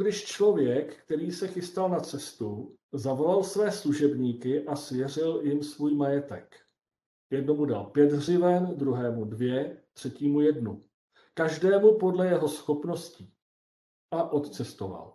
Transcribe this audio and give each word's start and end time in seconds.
když 0.00 0.24
člověk, 0.24 0.96
který 1.04 1.32
se 1.32 1.48
chystal 1.48 1.88
na 1.88 2.00
cestu, 2.00 2.76
zavolal 2.92 3.44
své 3.44 3.72
služebníky 3.72 4.66
a 4.66 4.76
svěřil 4.76 5.40
jim 5.44 5.62
svůj 5.62 5.94
majetek. 5.94 6.56
Jednomu 7.30 7.64
dal 7.64 7.84
pět 7.84 8.12
hřiven, 8.12 8.74
druhému 8.76 9.24
dvě, 9.24 9.82
třetímu 9.92 10.40
jednu. 10.40 10.80
Každému 11.34 11.98
podle 11.98 12.26
jeho 12.26 12.48
schopností. 12.48 13.32
A 14.10 14.32
odcestoval. 14.32 15.14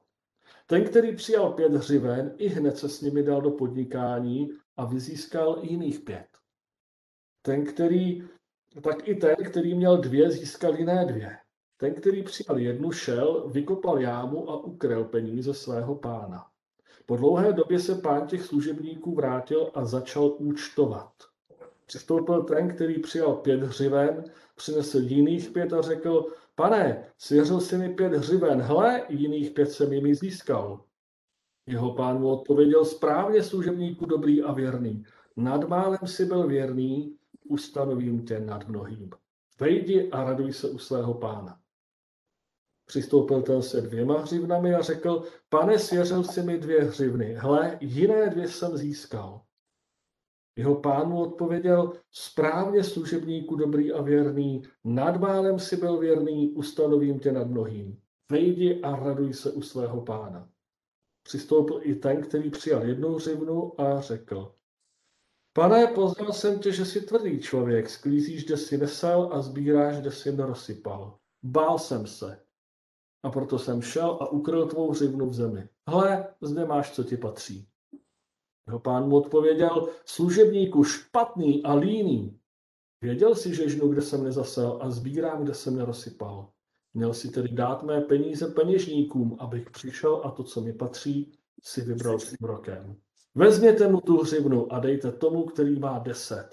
Ten, 0.67 0.85
který 0.85 1.15
přijal 1.15 1.53
pět 1.53 1.73
hřiven, 1.73 2.35
i 2.37 2.47
hned 2.47 2.77
se 2.77 2.89
s 2.89 3.01
nimi 3.01 3.23
dal 3.23 3.41
do 3.41 3.51
podnikání 3.51 4.49
a 4.77 4.85
vyzískal 4.85 5.59
jiných 5.63 5.99
pět. 5.99 6.27
Ten, 7.41 7.65
který, 7.65 8.27
tak 8.83 9.07
i 9.07 9.15
ten, 9.15 9.35
který 9.35 9.75
měl 9.75 9.97
dvě, 9.97 10.31
získal 10.31 10.75
jiné 10.75 11.05
dvě. 11.05 11.37
Ten, 11.77 11.93
který 11.93 12.23
přijal 12.23 12.59
jednu, 12.59 12.91
šel, 12.91 13.49
vykopal 13.49 13.99
jámu 13.99 14.49
a 14.49 14.63
ukryl 14.63 15.03
peníze 15.03 15.53
svého 15.53 15.95
pána. 15.95 16.47
Po 17.05 17.15
dlouhé 17.15 17.53
době 17.53 17.79
se 17.79 17.95
pán 17.95 18.27
těch 18.27 18.43
služebníků 18.43 19.15
vrátil 19.15 19.71
a 19.73 19.85
začal 19.85 20.35
účtovat. 20.37 21.11
Přistoupil 21.85 22.43
ten, 22.43 22.75
který 22.75 22.99
přijal 22.99 23.33
pět 23.33 23.63
hřiven, 23.63 24.23
přinesl 24.55 24.99
jiných 24.99 25.49
pět 25.49 25.73
a 25.73 25.81
řekl, 25.81 26.25
pane, 26.55 27.03
svěřil 27.17 27.61
si 27.61 27.77
mi 27.77 27.89
pět 27.89 28.13
hřiven, 28.13 28.61
hle, 28.61 29.03
jiných 29.09 29.51
pět 29.51 29.71
jsem 29.71 29.93
jimi 29.93 30.15
získal. 30.15 30.83
Jeho 31.67 31.93
pán 31.93 32.19
mu 32.19 32.29
odpověděl, 32.29 32.85
správně 32.85 33.43
služebníku 33.43 34.05
dobrý 34.05 34.43
a 34.43 34.53
věrný. 34.53 35.03
Nad 35.35 35.69
málem 35.69 35.99
si 36.05 36.25
byl 36.25 36.47
věrný, 36.47 37.15
ustanovím 37.43 38.25
tě 38.25 38.39
nad 38.39 38.67
mnohým. 38.67 39.09
Vejdi 39.59 40.09
a 40.11 40.23
raduj 40.23 40.53
se 40.53 40.69
u 40.69 40.77
svého 40.77 41.13
pána. 41.13 41.59
Přistoupil 42.85 43.41
ten 43.41 43.61
se 43.61 43.81
dvěma 43.81 44.19
hřivnami 44.19 44.75
a 44.75 44.81
řekl, 44.81 45.23
pane, 45.49 45.79
svěřil 45.79 46.23
si 46.23 46.43
mi 46.43 46.57
dvě 46.57 46.83
hřivny, 46.83 47.33
hle, 47.33 47.77
jiné 47.81 48.29
dvě 48.29 48.47
jsem 48.47 48.77
získal. 48.77 49.41
Jeho 50.57 50.75
pán 50.75 51.09
mu 51.09 51.21
odpověděl, 51.21 51.93
správně 52.11 52.83
služebníku 52.83 53.55
dobrý 53.55 53.93
a 53.93 54.01
věrný, 54.01 54.63
nad 54.83 55.19
málem 55.19 55.59
si 55.59 55.77
byl 55.77 55.97
věrný, 55.97 56.51
ustanovím 56.51 57.19
tě 57.19 57.31
nad 57.31 57.47
mnohým. 57.47 58.01
Vejdi 58.31 58.81
a 58.81 58.95
raduj 58.95 59.33
se 59.33 59.51
u 59.51 59.61
svého 59.61 60.01
pána. 60.01 60.49
Přistoupil 61.23 61.79
i 61.83 61.95
ten, 61.95 62.21
který 62.21 62.49
přijal 62.49 62.85
jednu 62.85 63.15
hřivnu 63.15 63.81
a 63.81 64.01
řekl, 64.01 64.55
Pane, 65.57 65.87
poznal 65.87 66.33
jsem 66.33 66.59
tě, 66.59 66.71
že 66.71 66.85
jsi 66.85 67.01
tvrdý 67.01 67.39
člověk, 67.39 67.89
sklízíš, 67.89 68.45
kde 68.45 68.57
jsi 68.57 68.77
nesel 68.77 69.29
a 69.31 69.41
sbíráš, 69.41 69.97
kde 69.97 70.11
jsi 70.11 70.31
nerozsypal. 70.31 71.17
Bál 71.43 71.79
jsem 71.79 72.07
se, 72.07 72.44
a 73.25 73.29
proto 73.29 73.59
jsem 73.59 73.81
šel 73.81 74.17
a 74.21 74.31
ukryl 74.31 74.67
tvou 74.67 74.91
hřivnu 74.91 75.29
v 75.29 75.33
zemi. 75.33 75.69
Hle, 75.87 76.27
zde 76.41 76.65
máš, 76.65 76.91
co 76.91 77.03
ti 77.03 77.17
patří. 77.17 77.67
Jeho 78.67 78.79
pán 78.79 79.09
mu 79.09 79.15
odpověděl, 79.15 79.87
služebníku 80.05 80.83
špatný 80.83 81.63
a 81.63 81.73
líný. 81.73 82.39
Věděl 83.01 83.35
si, 83.35 83.55
že 83.55 83.69
žnu, 83.69 83.87
kde 83.87 84.01
jsem 84.01 84.23
nezasel 84.23 84.79
a 84.81 84.89
sbírám, 84.89 85.43
kde 85.43 85.53
jsem 85.53 85.75
nerozsypal. 85.75 86.49
Měl 86.93 87.13
si 87.13 87.31
tedy 87.31 87.49
dát 87.49 87.83
mé 87.83 88.01
peníze 88.01 88.47
peněžníkům, 88.47 89.37
abych 89.39 89.69
přišel 89.69 90.21
a 90.23 90.31
to, 90.31 90.43
co 90.43 90.61
mi 90.61 90.73
patří, 90.73 91.31
si 91.63 91.81
vybral 91.81 92.19
s 92.19 92.35
rokem. 92.41 92.95
Vezměte 93.35 93.87
mu 93.87 94.01
tu 94.01 94.17
hřivnu 94.17 94.73
a 94.73 94.79
dejte 94.79 95.11
tomu, 95.11 95.43
který 95.43 95.79
má 95.79 95.99
deset. 95.99 96.49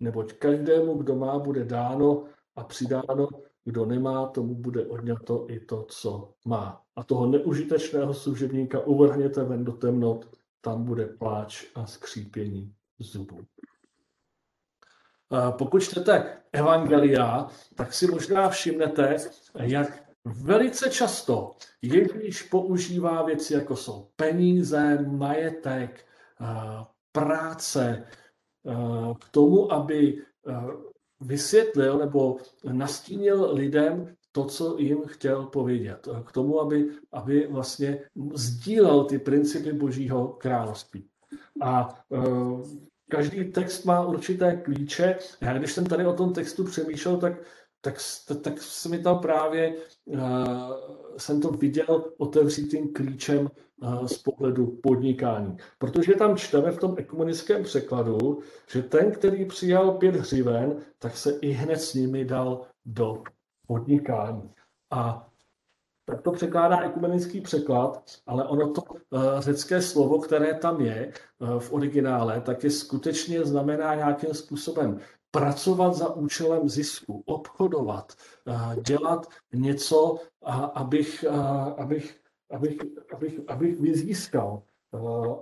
Neboť 0.00 0.32
každému, 0.32 0.94
kdo 0.94 1.16
má, 1.16 1.38
bude 1.38 1.64
dáno 1.64 2.24
a 2.56 2.64
přidáno, 2.64 3.28
kdo 3.70 3.86
nemá, 3.86 4.26
tomu 4.26 4.54
bude 4.54 4.86
odňato 4.86 5.46
i 5.50 5.60
to, 5.60 5.82
co 5.82 6.34
má. 6.44 6.82
A 6.96 7.04
toho 7.04 7.26
neužitečného 7.26 8.14
služebníka 8.14 8.80
uvrhněte 8.80 9.44
ven 9.44 9.64
do 9.64 9.72
temnot, 9.72 10.26
tam 10.60 10.84
bude 10.84 11.06
pláč 11.06 11.66
a 11.74 11.86
skřípění 11.86 12.74
zubů. 12.98 13.38
Pokud 15.58 15.82
čtete 15.82 16.42
Evangelia, 16.52 17.48
tak 17.74 17.94
si 17.94 18.06
možná 18.06 18.48
všimnete, 18.48 19.16
jak 19.54 20.10
velice 20.24 20.90
často 20.90 21.50
Ježíš 21.82 22.42
používá 22.42 23.22
věci, 23.22 23.54
jako 23.54 23.76
jsou 23.76 24.08
peníze, 24.16 24.98
majetek, 25.10 26.06
práce, 27.12 28.06
k 29.20 29.28
tomu, 29.30 29.72
aby 29.72 30.22
vysvětlil 31.20 31.98
nebo 31.98 32.36
nastínil 32.72 33.50
lidem 33.52 34.14
to, 34.32 34.44
co 34.44 34.78
jim 34.78 35.02
chtěl 35.06 35.46
povědět. 35.46 36.08
K 36.24 36.32
tomu, 36.32 36.60
aby, 36.60 36.88
aby 37.12 37.46
vlastně 37.50 38.02
sdílel 38.34 39.04
ty 39.04 39.18
principy 39.18 39.72
Božího 39.72 40.28
království. 40.28 41.04
A 41.60 42.02
uh, 42.08 42.68
každý 43.10 43.44
text 43.44 43.84
má 43.84 44.06
určité 44.06 44.56
klíče. 44.56 45.16
Já 45.40 45.58
když 45.58 45.72
jsem 45.72 45.86
tady 45.86 46.06
o 46.06 46.12
tom 46.12 46.32
textu 46.32 46.64
přemýšlel, 46.64 47.16
tak 47.16 47.32
tak, 47.82 47.94
tak 48.40 48.62
se 48.62 48.88
mi 48.88 48.98
tam 48.98 49.18
právě, 49.18 49.76
uh, 50.04 50.20
jsem 51.16 51.40
to 51.40 51.48
viděl 51.48 52.12
otevřít 52.18 52.74
klíčem 52.94 53.40
uh, 53.40 53.48
z 54.06 54.18
pohledu 54.18 54.66
podnikání. 54.66 55.56
Protože 55.78 56.14
tam 56.14 56.36
čteme 56.36 56.70
v 56.70 56.78
tom 56.78 56.94
ekumenickém 56.98 57.62
překladu, 57.62 58.40
že 58.72 58.82
ten, 58.82 59.12
který 59.12 59.44
přijal 59.44 59.92
pět 59.92 60.16
hřiven, 60.16 60.76
tak 60.98 61.16
se 61.16 61.30
i 61.30 61.50
hned 61.50 61.80
s 61.80 61.94
nimi 61.94 62.24
dal 62.24 62.60
do 62.84 63.22
podnikání. 63.66 64.50
A 64.90 65.26
tak 66.04 66.22
to 66.22 66.32
překládá 66.32 66.80
ekumenický 66.80 67.40
překlad, 67.40 68.02
ale 68.26 68.44
ono 68.44 68.70
to 68.70 68.82
uh, 68.82 68.98
řecké 69.38 69.82
slovo, 69.82 70.18
které 70.18 70.54
tam 70.54 70.80
je 70.80 71.12
uh, 71.38 71.58
v 71.58 71.72
originále, 71.72 72.40
tak 72.40 72.64
je 72.64 72.70
skutečně 72.70 73.44
znamená 73.44 73.94
nějakým 73.94 74.34
způsobem 74.34 75.00
pracovat 75.30 75.94
za 75.94 76.14
účelem 76.14 76.68
zisku, 76.68 77.22
obchodovat, 77.26 78.12
dělat 78.82 79.26
něco, 79.52 80.18
abych, 80.74 81.24
abych, 81.76 82.19
abych, 82.50 82.78
abych, 83.12 83.40
abych 83.48 83.80
vyzískal, 83.80 84.62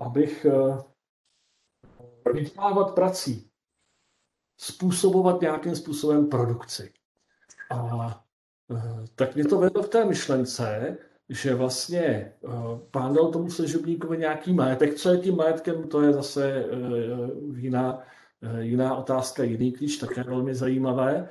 abych 0.01 0.47
vydělávat 2.35 2.95
prací, 2.95 3.51
způsobovat 4.61 5.41
nějakým 5.41 5.77
způsobem 5.77 6.27
produkci. 6.27 6.93
A 7.71 8.25
tak 9.15 9.35
mě 9.35 9.45
to 9.45 9.59
vedlo 9.59 9.83
v 9.83 9.89
té 9.89 10.05
myšlence, 10.05 10.97
že 11.29 11.55
vlastně 11.55 12.35
pán 12.91 13.15
dal 13.15 13.33
tomu 13.33 13.51
služebníkovi 13.51 14.19
nějaký 14.19 14.53
majetek. 14.53 14.95
Co 14.95 15.11
je 15.11 15.19
tím 15.19 15.37
majetkem, 15.37 15.89
to 15.89 16.03
je 16.03 16.13
zase 16.13 16.65
jiná, 17.55 18.03
Eh, 18.43 18.63
jiná 18.63 18.97
otázka, 18.97 19.43
jiný 19.43 19.73
klíč, 19.73 19.97
také 19.97 20.23
velmi 20.23 20.55
zajímavé. 20.55 21.29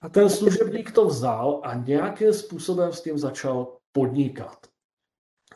A 0.00 0.08
ten 0.08 0.30
služebník 0.30 0.92
to 0.92 1.06
vzal 1.06 1.60
a 1.64 1.74
nějakým 1.74 2.32
způsobem 2.32 2.92
s 2.92 3.02
tím 3.02 3.18
začal 3.18 3.76
podnikat. 3.94 4.66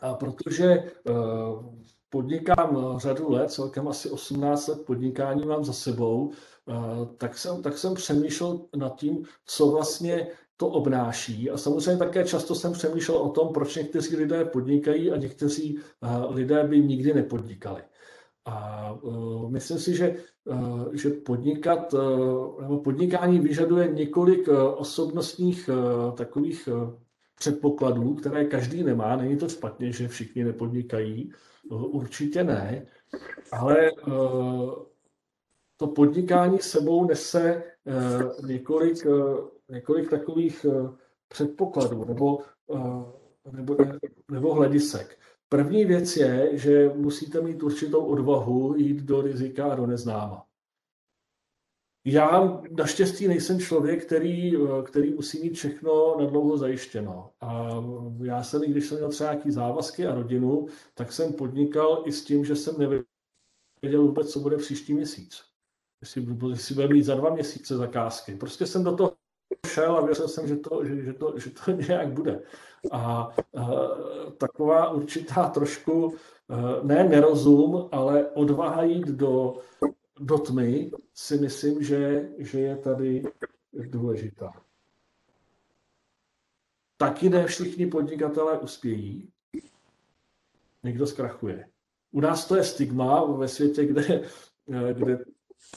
A 0.01 0.13
protože 0.13 0.65
eh, 0.65 1.13
podnikám 2.09 2.99
řadu 2.99 3.31
let, 3.31 3.51
celkem 3.51 3.87
asi 3.87 4.09
18 4.09 4.67
let 4.67 4.85
podnikání 4.85 5.45
mám 5.45 5.63
za 5.63 5.73
sebou, 5.73 6.31
eh, 6.31 6.73
tak 7.17 7.37
jsem, 7.37 7.61
tak 7.61 7.77
jsem 7.77 7.93
přemýšlel 7.93 8.65
nad 8.75 8.95
tím, 8.95 9.25
co 9.45 9.67
vlastně 9.67 10.27
to 10.57 10.67
obnáší. 10.67 11.49
A 11.49 11.57
samozřejmě 11.57 11.97
také 11.97 12.23
často 12.25 12.55
jsem 12.55 12.73
přemýšlel 12.73 13.17
o 13.17 13.29
tom, 13.29 13.53
proč 13.53 13.75
někteří 13.75 14.15
lidé 14.15 14.45
podnikají 14.45 15.11
a 15.11 15.17
někteří 15.17 15.79
lidé 16.29 16.63
by 16.63 16.79
nikdy 16.79 17.13
nepodnikali. 17.13 17.81
A 18.45 18.99
myslím 19.47 19.79
si, 19.79 19.95
že, 19.95 20.15
že 20.93 21.09
podnikat, 21.09 21.95
nebo 22.61 22.77
podnikání 22.77 23.39
vyžaduje 23.39 23.87
několik 23.87 24.47
osobnostních 24.75 25.69
takových 26.17 26.69
předpokladů, 27.39 28.13
které 28.13 28.45
každý 28.45 28.83
nemá. 28.83 29.15
Není 29.15 29.37
to 29.37 29.49
špatně, 29.49 29.91
že 29.91 30.07
všichni 30.07 30.43
nepodnikají, 30.43 31.33
uh, 31.71 31.95
určitě 31.95 32.43
ne, 32.43 32.85
ale 33.51 33.91
uh, 33.91 34.73
to 35.77 35.87
podnikání 35.87 36.59
sebou 36.59 37.07
nese 37.07 37.63
uh, 37.85 38.49
několik, 38.49 39.05
uh, 39.05 39.47
několik 39.69 40.09
takových 40.09 40.65
předpokladů 41.27 42.05
nebo, 42.05 42.39
nebo, 43.51 43.77
nebo 44.31 44.53
hledisek. 44.53 45.17
První 45.49 45.85
věc 45.85 46.17
je, 46.17 46.57
že 46.57 46.91
musíte 46.95 47.41
mít 47.41 47.63
určitou 47.63 48.05
odvahu 48.05 48.75
jít 48.77 49.03
do 49.03 49.21
rizika 49.21 49.65
a 49.71 49.75
do 49.75 49.85
neznáma. 49.85 50.45
Já 52.05 52.61
naštěstí 52.77 53.27
nejsem 53.27 53.59
člověk, 53.59 54.05
který, 54.05 54.53
který 54.85 55.13
musí 55.13 55.41
mít 55.41 55.53
všechno 55.53 56.19
na 56.19 56.25
dlouho 56.25 56.57
zajištěno. 56.57 57.31
A 57.41 57.69
já 58.23 58.43
jsem, 58.43 58.61
když 58.61 58.85
jsem 58.85 58.97
měl 58.97 59.09
třeba 59.09 59.31
nějaký 59.31 59.51
závazky 59.51 60.07
a 60.07 60.15
rodinu, 60.15 60.67
tak 60.93 61.11
jsem 61.11 61.33
podnikal 61.33 62.03
i 62.05 62.11
s 62.11 62.25
tím, 62.25 62.45
že 62.45 62.55
jsem 62.55 62.75
nevěděl 62.79 64.01
vůbec, 64.01 64.33
co 64.33 64.39
bude 64.39 64.57
příští 64.57 64.93
měsíc. 64.93 65.43
Jestli, 66.01 66.27
jestli 66.49 66.75
bude 66.75 66.87
mít 66.87 67.03
za 67.03 67.15
dva 67.15 67.29
měsíce 67.29 67.77
zakázky. 67.77 68.35
Prostě 68.35 68.65
jsem 68.65 68.83
do 68.83 68.95
toho 68.95 69.13
šel 69.67 69.97
a 69.97 70.05
věřil 70.05 70.27
jsem, 70.27 70.47
že 70.47 70.55
to, 70.55 70.85
že, 70.85 71.03
že 71.03 71.13
to, 71.13 71.33
že 71.39 71.49
to 71.49 71.71
nějak 71.87 72.13
bude. 72.13 72.41
A 72.91 73.29
taková 74.37 74.89
určitá 74.89 75.49
trošku, 75.49 76.15
ne 76.83 77.03
nerozum, 77.03 77.89
ale 77.91 78.29
odvaha 78.29 78.83
jít 78.83 79.07
do, 79.07 79.53
do 80.19 80.37
tmy 80.37 80.91
si 81.13 81.37
myslím, 81.37 81.83
že, 81.83 82.29
že 82.37 82.59
je 82.59 82.77
tady 82.77 83.23
důležitá. 83.73 84.51
Taky 86.97 87.29
ne 87.29 87.45
všichni 87.45 87.87
podnikatelé 87.87 88.59
uspějí. 88.59 89.31
Někdo 90.83 91.07
zkrachuje. 91.07 91.69
U 92.11 92.21
nás 92.21 92.47
to 92.47 92.55
je 92.55 92.63
stigma 92.63 93.25
ve 93.25 93.47
světě, 93.47 93.85
kde, 93.85 94.29
kde 94.93 95.25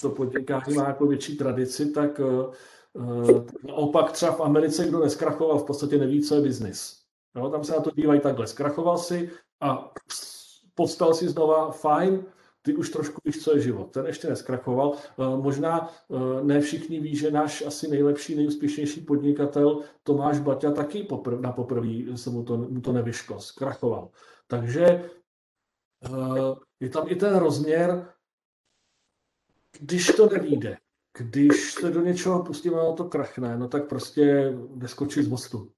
to 0.00 0.10
podnikání 0.10 0.74
má 0.74 0.88
jako 0.88 1.06
větší 1.06 1.36
tradici, 1.36 1.90
tak 1.90 2.18
uh, 2.18 3.46
naopak 3.66 4.12
třeba 4.12 4.32
v 4.32 4.40
Americe, 4.40 4.88
kdo 4.88 5.00
neskrachoval, 5.00 5.58
v 5.58 5.66
podstatě 5.66 5.98
neví, 5.98 6.22
co 6.22 6.34
je 6.34 6.40
biznis. 6.40 7.02
No, 7.34 7.50
tam 7.50 7.64
se 7.64 7.72
na 7.72 7.80
to 7.80 7.90
dívají 7.90 8.20
takhle. 8.20 8.46
Zkrachoval 8.46 8.98
si 8.98 9.30
a 9.60 9.92
povstal 10.74 11.14
si 11.14 11.28
znova, 11.28 11.70
fajn, 11.70 12.24
ty 12.62 12.74
už 12.74 12.90
trošku 12.90 13.20
víš, 13.24 13.44
co 13.44 13.56
je 13.56 13.62
život. 13.62 13.90
Ten 13.92 14.06
ještě 14.06 14.28
neskrachoval. 14.28 14.88
Uh, 14.90 15.42
možná 15.42 15.90
uh, 16.08 16.42
ne 16.42 16.60
všichni 16.60 17.00
ví, 17.00 17.16
že 17.16 17.30
náš 17.30 17.66
asi 17.66 17.88
nejlepší, 17.88 18.34
nejúspěšnější 18.34 19.00
podnikatel 19.00 19.80
Tomáš 20.02 20.38
Baťa 20.38 20.70
taky 20.70 21.02
popr- 21.02 21.40
na 21.40 21.52
poprvé 21.52 22.16
se 22.16 22.30
mu 22.30 22.44
to, 22.44 22.56
mu 22.56 22.80
to 22.80 22.92
nevyšlo, 22.92 23.40
zkrachoval. 23.40 24.10
Takže 24.46 25.10
je 26.80 26.90
tam 26.90 27.04
i 27.08 27.16
ten 27.16 27.36
rozměr 27.36 28.12
když 29.80 30.06
to 30.06 30.28
nevíde, 30.28 30.76
když 31.18 31.72
se 31.72 31.90
do 31.90 32.00
něčeho 32.00 32.44
pustíme 32.44 32.80
a 32.80 32.92
to 32.92 33.04
krachne, 33.04 33.58
no 33.58 33.68
tak 33.68 33.88
prostě 33.88 34.54
neskočí 34.74 35.22
z 35.22 35.28
mostu. 35.28 35.72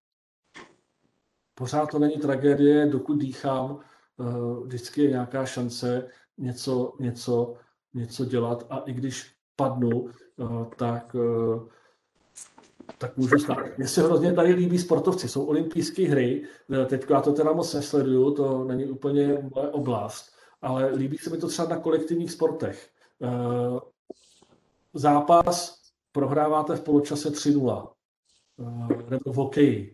Pořád 1.54 1.90
to 1.90 1.98
není 1.98 2.16
tragédie, 2.16 2.86
dokud 2.86 3.14
dýchám, 3.14 3.80
eh, 3.80 4.64
vždycky 4.64 5.02
je 5.02 5.10
nějaká 5.10 5.46
šance 5.46 6.08
něco, 6.38 6.92
něco, 7.00 7.54
něco 7.94 8.24
dělat 8.24 8.66
a 8.70 8.78
i 8.78 8.92
když 8.92 9.34
padnu, 9.56 10.08
eh, 10.08 10.66
tak, 10.76 11.16
eh, 11.18 11.60
tak 12.98 13.16
můžu 13.16 13.38
stát. 13.38 13.58
Mně 13.78 13.88
se 13.88 14.02
hrozně 14.02 14.32
tady 14.32 14.54
líbí 14.54 14.78
sportovci, 14.78 15.28
jsou 15.28 15.44
olympijské 15.44 16.08
hry, 16.08 16.44
teď 16.86 17.04
já 17.10 17.20
to 17.20 17.32
teda 17.32 17.52
moc 17.52 17.74
nesleduju, 17.74 18.30
to 18.30 18.64
není 18.64 18.84
úplně 18.84 19.48
moje 19.54 19.68
oblast, 19.68 20.34
ale 20.62 20.90
líbí 20.94 21.18
se 21.18 21.30
mi 21.30 21.36
to 21.36 21.48
třeba 21.48 21.68
na 21.68 21.80
kolektivních 21.80 22.32
sportech. 22.32 22.90
Eh, 23.22 23.80
zápas 24.94 25.82
prohráváte 26.12 26.76
v 26.76 26.80
poločase 26.80 27.30
3-0. 27.30 27.92
Eh, 28.60 29.10
nebo 29.10 29.32
v 29.32 29.36
hokeji 29.36 29.93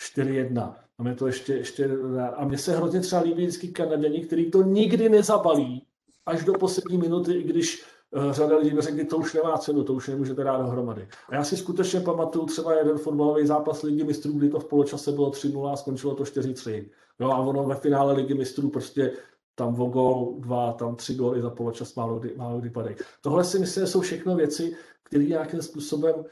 4-1. 0.00 0.74
A 0.98 1.02
mě 1.02 1.14
to 1.14 1.26
ještě, 1.26 1.54
ještě, 1.54 1.90
a 2.36 2.44
mně 2.44 2.58
se 2.58 2.76
hrozně 2.76 3.00
třeba 3.00 3.22
líbí 3.22 3.42
vždycky 3.42 3.68
Kanaděni, 3.68 4.20
který 4.20 4.50
to 4.50 4.62
nikdy 4.62 5.08
nezabalí 5.08 5.86
až 6.26 6.44
do 6.44 6.52
poslední 6.52 6.98
minuty, 6.98 7.32
i 7.32 7.42
když 7.42 7.84
uh, 8.10 8.32
řada 8.32 8.56
lidí 8.56 8.74
mi 8.74 8.80
řekne, 8.80 9.04
to 9.04 9.16
už 9.16 9.34
nemá 9.34 9.58
cenu, 9.58 9.84
to 9.84 9.94
už 9.94 10.08
nemůžete 10.08 10.44
dát 10.44 10.56
dohromady. 10.62 11.08
A 11.28 11.34
já 11.34 11.44
si 11.44 11.56
skutečně 11.56 12.00
pamatuju 12.00 12.46
třeba 12.46 12.74
jeden 12.74 12.98
fotbalový 12.98 13.46
zápas 13.46 13.82
Ligy 13.82 14.04
mistrů, 14.04 14.32
kdy 14.32 14.48
to 14.48 14.60
v 14.60 14.64
poločase 14.64 15.12
bylo 15.12 15.30
3-0 15.30 15.72
a 15.72 15.76
skončilo 15.76 16.14
to 16.14 16.22
4-3. 16.22 16.88
No 17.18 17.32
a 17.32 17.38
ono 17.38 17.64
ve 17.64 17.74
finále 17.74 18.12
Ligy 18.12 18.34
mistrů 18.34 18.70
prostě 18.70 19.12
tam 19.54 19.80
o 19.80 19.86
gol, 19.86 20.34
dva, 20.38 20.72
tam 20.72 20.96
tři 20.96 21.14
góly 21.14 21.42
za 21.42 21.50
poločas 21.50 21.94
málo 21.94 22.18
kdy, 22.18 22.34
málo 22.36 22.60
kdy. 22.60 22.96
Tohle 23.20 23.44
si 23.44 23.58
myslím, 23.58 23.82
že 23.82 23.86
jsou 23.86 24.00
všechno 24.00 24.36
věci, 24.36 24.76
které 25.02 25.24
nějakým 25.24 25.62
způsobem 25.62 26.14
uh, 26.14 26.24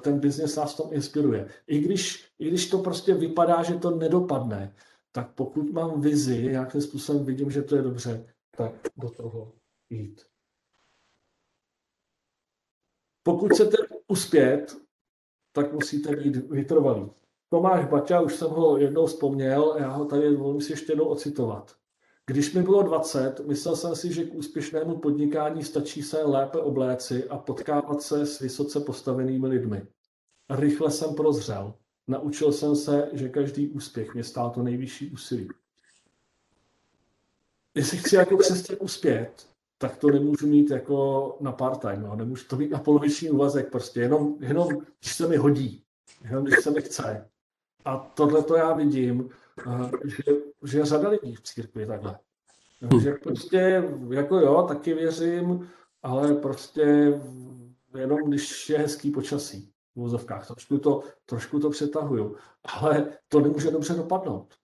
ten 0.00 0.20
biznes 0.20 0.56
nás 0.56 0.74
tom 0.74 0.92
inspiruje. 0.92 1.48
I 1.66 1.78
když, 1.78 2.32
I 2.38 2.48
když 2.48 2.70
to 2.70 2.78
prostě 2.78 3.14
vypadá, 3.14 3.62
že 3.62 3.74
to 3.74 3.90
nedopadne, 3.90 4.74
tak 5.12 5.34
pokud 5.34 5.72
mám 5.72 6.00
vizi, 6.00 6.42
nějakým 6.42 6.80
způsobem 6.80 7.24
vidím, 7.24 7.50
že 7.50 7.62
to 7.62 7.76
je 7.76 7.82
dobře, 7.82 8.34
tak 8.56 8.72
do 8.96 9.10
toho 9.10 9.52
jít. 9.90 10.26
Pokud 13.22 13.52
chcete 13.52 13.76
uspět, 14.08 14.76
tak 15.52 15.72
musíte 15.72 16.16
být 16.16 16.36
vytrvalý. 16.36 17.10
Tomáš 17.48 17.86
Baťa, 17.86 18.20
už 18.20 18.36
jsem 18.36 18.50
ho 18.50 18.78
jednou 18.78 19.06
vzpomněl, 19.06 19.76
já 19.78 19.88
ho 19.88 20.04
tady 20.04 20.36
volím 20.36 20.60
si 20.60 20.72
ještě 20.72 20.92
jednou 20.92 21.04
ocitovat. 21.04 21.76
Když 22.26 22.54
mi 22.54 22.62
bylo 22.62 22.82
20, 22.82 23.40
myslel 23.46 23.76
jsem 23.76 23.96
si, 23.96 24.12
že 24.12 24.24
k 24.24 24.34
úspěšnému 24.34 24.98
podnikání 24.98 25.64
stačí 25.64 26.02
se 26.02 26.22
lépe 26.22 26.58
obléci 26.58 27.28
a 27.28 27.38
potkávat 27.38 28.02
se 28.02 28.26
s 28.26 28.40
vysoce 28.40 28.80
postavenými 28.80 29.46
lidmi. 29.46 29.86
Rychle 30.50 30.90
jsem 30.90 31.14
prozřel. 31.14 31.74
Naučil 32.08 32.52
jsem 32.52 32.76
se, 32.76 33.08
že 33.12 33.28
každý 33.28 33.68
úspěch 33.68 34.14
mě 34.14 34.24
stál 34.24 34.50
to 34.50 34.62
nejvyšší 34.62 35.10
úsilí. 35.10 35.48
Jestli 37.74 37.98
chci 37.98 38.16
jako 38.16 38.36
přesně 38.36 38.76
uspět, 38.76 39.46
tak 39.78 39.96
to 39.96 40.08
nemůžu 40.08 40.46
mít 40.46 40.70
jako 40.70 41.36
na 41.40 41.52
part-time, 41.52 42.02
no. 42.02 42.16
nemůžu 42.16 42.44
to 42.48 42.56
mít 42.56 42.70
na 42.70 42.78
poloviční 42.78 43.30
úvazek, 43.30 43.70
prostě 43.70 44.00
jenom, 44.00 44.36
jenom 44.40 44.68
když 45.00 45.14
se 45.14 45.28
mi 45.28 45.36
hodí, 45.36 45.82
jenom 46.24 46.44
když 46.44 46.64
se 46.64 46.70
mi 46.70 46.82
chce. 46.82 47.28
A 47.84 47.96
tohle 47.96 48.42
to 48.42 48.56
já 48.56 48.72
vidím, 48.72 49.30
že, 50.04 50.32
že 50.64 50.78
je 50.78 50.84
řada 50.84 51.08
lidí 51.08 51.34
v 51.34 51.42
církvi 51.42 51.86
takhle. 51.86 52.18
Hmm. 52.80 53.00
Že 53.00 53.12
prostě, 53.12 53.84
jako 54.10 54.38
jo, 54.38 54.62
taky 54.68 54.94
věřím, 54.94 55.70
ale 56.02 56.34
prostě 56.34 56.82
jenom 57.94 58.18
když 58.28 58.70
je 58.70 58.78
hezký 58.78 59.10
počasí 59.10 59.72
v 59.94 60.00
vozovkách. 60.00 60.46
Trošku 60.46 60.78
to, 60.78 61.02
trošku 61.26 61.60
to 61.60 61.70
přetahuju. 61.70 62.36
Ale 62.64 63.06
to 63.28 63.40
nemůže 63.40 63.70
dobře 63.70 63.94
dopadnout. 63.94 64.54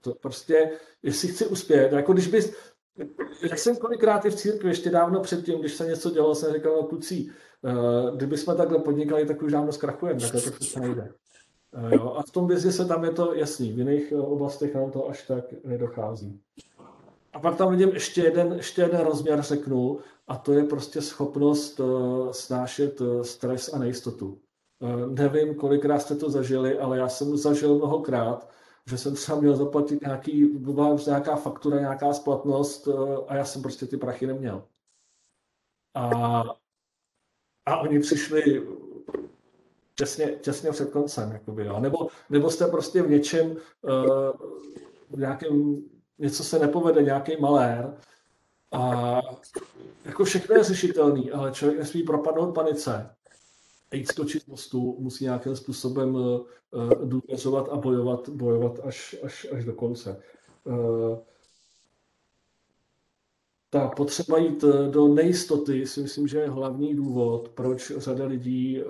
To 0.00 0.14
prostě, 0.14 0.70
jestli 1.02 1.28
chci 1.28 1.46
uspět, 1.46 1.92
jako 1.92 2.12
když 2.12 2.28
bys, 2.28 2.56
já 3.50 3.56
jsem 3.56 3.76
kolikrát 3.76 4.24
i 4.24 4.30
v 4.30 4.34
církvi, 4.34 4.68
ještě 4.68 4.90
dávno 4.90 5.20
předtím, 5.20 5.60
když 5.60 5.74
se 5.74 5.86
něco 5.86 6.10
dělo, 6.10 6.34
jsem 6.34 6.54
říkal, 6.54 6.72
no 6.72 6.82
kluci, 6.82 7.26
uh, 7.62 8.16
kdyby 8.16 8.38
jsme 8.38 8.54
takhle 8.54 8.78
podnikali, 8.78 9.26
tak 9.26 9.42
už 9.42 9.52
dávno 9.52 9.72
zkrachujeme, 9.72 10.20
takhle 10.20 10.40
to 10.40 10.50
přece 10.50 10.80
nejde. 10.80 11.12
Eh, 11.74 11.94
jo, 11.94 12.14
a 12.18 12.22
v 12.22 12.30
tom 12.30 12.46
biznisu 12.46 12.88
tam 12.88 13.04
je 13.04 13.10
to 13.10 13.34
jasný, 13.34 13.72
v 13.72 13.78
jiných 13.78 14.12
eh, 14.12 14.16
oblastech 14.16 14.74
nám 14.74 14.90
to 14.90 15.08
až 15.08 15.22
tak 15.22 15.44
nedochází. 15.64 16.40
A 17.32 17.40
pak 17.40 17.56
tam 17.56 17.70
vidím 17.70 17.88
ještě 17.88 18.22
jeden, 18.22 18.52
ještě 18.52 18.82
jeden 18.82 19.00
rozměr, 19.00 19.42
řeknu, 19.42 19.98
a 20.26 20.36
to 20.36 20.52
je 20.52 20.64
prostě 20.64 21.02
schopnost 21.02 21.80
uh, 21.80 22.30
snášet 22.30 23.00
uh, 23.00 23.22
stres 23.22 23.74
a 23.74 23.78
nejistotu. 23.78 24.40
Uh, 24.78 25.14
nevím, 25.14 25.54
kolikrát 25.54 25.98
jste 25.98 26.14
to 26.14 26.30
zažili, 26.30 26.78
ale 26.78 26.98
já 26.98 27.08
jsem 27.08 27.36
zažil 27.36 27.74
mnohokrát, 27.74 28.50
že 28.86 28.98
jsem 28.98 29.14
třeba 29.14 29.40
měl 29.40 29.56
zaplatit 29.56 30.00
nějaký, 30.00 30.44
byla 30.44 30.96
nějaká 31.06 31.36
faktura, 31.36 31.80
nějaká 31.80 32.12
splatnost 32.12 32.86
uh, 32.86 33.18
a 33.28 33.36
já 33.36 33.44
jsem 33.44 33.62
prostě 33.62 33.86
ty 33.86 33.96
prachy 33.96 34.26
neměl. 34.26 34.66
A, 35.94 36.42
a 37.66 37.80
oni 37.80 38.00
přišli 38.00 38.66
těsně, 39.94 40.26
těsně 40.26 40.70
před 40.70 40.90
koncem. 40.90 41.32
Jakoby, 41.32 41.66
jo. 41.66 41.80
Nebo, 41.80 42.08
nebo 42.30 42.50
jste 42.50 42.66
prostě 42.66 43.02
v 43.02 43.10
něčem, 43.10 43.50
uh, 43.50 44.30
v 45.10 45.18
nějakém, 45.18 45.82
něco 46.18 46.44
se 46.44 46.58
nepovede, 46.58 47.02
nějaký 47.02 47.36
malér 47.40 47.94
a 48.72 49.20
jako 50.04 50.24
všechno 50.24 50.56
je 50.56 50.64
řešitelný, 50.64 51.30
ale 51.30 51.52
člověk 51.52 51.78
nesmí 51.78 52.02
propadnout 52.02 52.54
panice. 52.54 53.10
A 53.90 53.96
jít 53.96 54.08
skočit 54.08 54.48
mostu, 54.48 54.96
musí 54.98 55.24
nějakým 55.24 55.56
způsobem 55.56 56.14
uh, 56.14 56.40
důvěřovat 57.04 57.68
a 57.68 57.76
bojovat, 57.76 58.28
bojovat 58.28 58.80
až, 58.84 59.16
až, 59.22 59.46
až 59.52 59.64
do 59.64 59.72
konce. 59.72 60.22
Ta 63.74 63.88
potřeba 63.88 64.38
jít 64.38 64.64
eh, 64.64 64.88
do 64.90 65.08
nejistoty 65.08 65.86
si 65.86 66.00
myslím, 66.00 66.28
že 66.28 66.38
je 66.38 66.50
hlavní 66.50 66.94
důvod, 66.94 67.48
proč 67.48 67.92
řada 67.96 68.24
lidí 68.26 68.80
eh, 68.80 68.84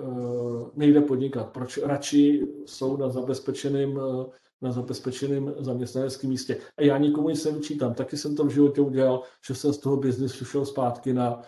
nejde 0.75 1.01
podnikat, 1.01 1.49
proč 1.49 1.77
radši 1.77 2.47
jsou 2.65 2.97
na 2.97 3.09
zabezpečeném 3.09 3.99
eh, 3.99 4.25
na 4.61 4.71
zabezpečeném 4.71 5.53
zaměstnaneckém 5.59 6.29
místě. 6.29 6.57
A 6.77 6.83
já 6.83 6.97
nikomu 6.97 7.29
nic 7.29 7.45
nevyčítám. 7.45 7.93
Taky 7.93 8.17
jsem 8.17 8.35
to 8.35 8.45
v 8.45 8.49
životě 8.49 8.81
udělal, 8.81 9.23
že 9.47 9.55
jsem 9.55 9.73
z 9.73 9.77
toho 9.77 9.97
biznisu 9.97 10.45
šel 10.45 10.65
zpátky 10.65 11.13
na, 11.13 11.41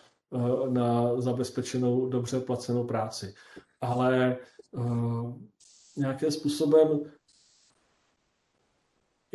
na 0.70 1.22
zabezpečenou, 1.22 2.10
dobře 2.10 2.40
placenou 2.40 2.84
práci. 2.84 3.34
Ale 3.82 4.38
uh, 4.72 5.34
nějakým 5.98 6.32
způsobem 6.32 7.00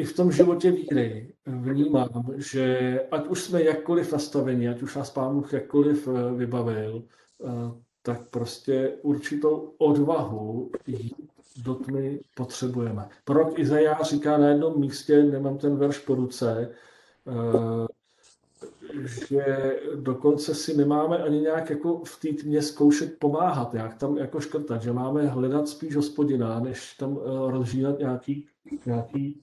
i 0.02 0.04
v 0.04 0.16
tom 0.16 0.32
životě 0.32 0.70
víry 0.70 1.32
vnímám, 1.46 2.34
že 2.36 3.00
ať 3.10 3.26
už 3.26 3.42
jsme 3.42 3.62
jakkoliv 3.62 4.12
nastaveni, 4.12 4.68
ať 4.68 4.82
už 4.82 4.96
nás 4.96 5.10
Pán 5.10 5.34
Bůh 5.34 5.52
jakkoliv 5.52 6.08
eh, 6.08 6.34
vybavil, 6.34 7.02
eh, 7.44 7.48
tak 8.02 8.30
prostě 8.30 8.92
určitou 9.02 9.74
odvahu 9.78 10.70
do 11.64 11.74
tmy 11.74 12.20
potřebujeme. 12.34 13.08
Prorok 13.24 13.58
Izajáš 13.58 14.08
říká 14.08 14.38
na 14.38 14.48
jednom 14.48 14.80
místě, 14.80 15.22
nemám 15.22 15.58
ten 15.58 15.76
verš 15.76 15.98
po 15.98 16.14
ruce, 16.14 16.74
eh, 17.28 17.86
že 19.28 19.76
dokonce 19.94 20.54
si 20.54 20.76
nemáme 20.76 21.18
ani 21.18 21.40
nějak 21.40 21.70
jako 21.70 22.02
v 22.04 22.20
té 22.20 22.28
tmě 22.28 22.62
zkoušet 22.62 23.18
pomáhat, 23.18 23.74
jak 23.74 23.94
tam 23.94 24.16
jako 24.16 24.40
škrtat, 24.40 24.82
že 24.82 24.92
máme 24.92 25.26
hledat 25.26 25.68
spíš 25.68 25.96
hospodina, 25.96 26.60
než 26.60 26.94
tam 26.94 27.18
rozžínat 27.46 27.98
nějaký, 27.98 28.46
nějaký 28.86 29.42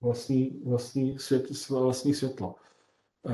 vlastní, 0.00 0.62
vlastní, 0.64 1.18
svět, 1.18 1.68
vlastní 1.70 2.14
světlo. 2.14 2.54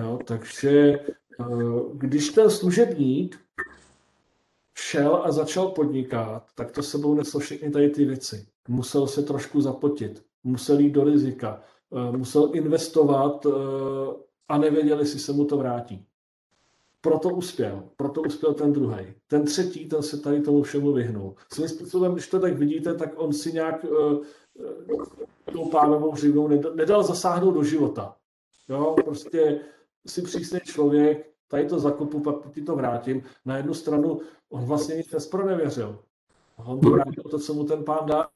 Jo, 0.01 0.19
takže 0.25 1.01
uh, 1.39 1.97
když 1.97 2.31
ten 2.31 2.51
služebník 2.51 3.41
šel 4.75 5.23
a 5.25 5.33
začal 5.33 5.69
podnikat, 5.69 6.47
tak 6.55 6.73
to 6.73 6.83
sebou 6.83 7.15
neslo 7.15 7.41
všechny 7.41 7.71
tady 7.71 7.91
ty 7.91 8.05
věci. 8.05 8.47
Musel 8.69 9.07
se 9.07 9.23
trošku 9.23 9.61
zapotit, 9.61 10.23
musel 10.45 10.79
jít 10.79 10.91
do 10.91 11.05
rizika, 11.05 11.61
musel 12.11 12.51
investovat 12.53 13.47
a 14.49 14.59
nevěděli, 14.59 15.03
jestli 15.03 15.19
se 15.19 15.33
mu 15.33 15.45
to 15.45 15.57
vrátí. 15.57 16.07
Proto 17.01 17.29
uspěl, 17.29 17.83
proto 17.97 18.23
uspěl 18.23 18.55
ten 18.55 18.73
druhý. 18.73 19.07
Ten 19.27 19.45
třetí, 19.45 19.89
ten 19.89 20.03
se 20.03 20.21
tady 20.21 20.41
tomu 20.41 20.63
všemu 20.63 20.93
vyhnul. 20.93 21.35
Svým 21.53 21.69
způsobem, 21.69 22.13
když 22.13 22.29
to 22.29 22.41
tak 22.41 22.59
vidíte, 22.59 22.95
tak 22.95 23.13
on 23.17 23.33
si 23.33 23.53
nějak 23.53 23.87
tou 25.53 25.71
pánovou 25.71 26.17
živnou 26.17 26.49
nedal, 26.75 27.03
zasáhnout 27.03 27.55
do 27.55 27.63
života. 27.63 28.17
Jo, 28.69 28.97
prostě 29.05 29.61
si 30.07 30.23
přísný 30.23 30.61
člověk, 30.61 31.31
tady 31.49 31.69
to 31.69 31.79
zakupu, 31.79 32.21
pak 32.21 32.53
ti 32.53 32.63
to 32.63 32.77
vrátím. 32.77 33.23
Na 33.45 33.57
jednu 33.57 33.75
stranu 33.75 34.21
on 34.51 34.65
vlastně 34.65 34.97
nic 34.97 35.13
nespronevěřil. 35.13 35.99
On 36.67 36.81
vrátil 36.81 37.25
to, 37.31 37.39
co 37.39 37.55
mu 37.55 37.65
ten 37.65 37.85
pán 37.85 38.07
dá, 38.07 38.29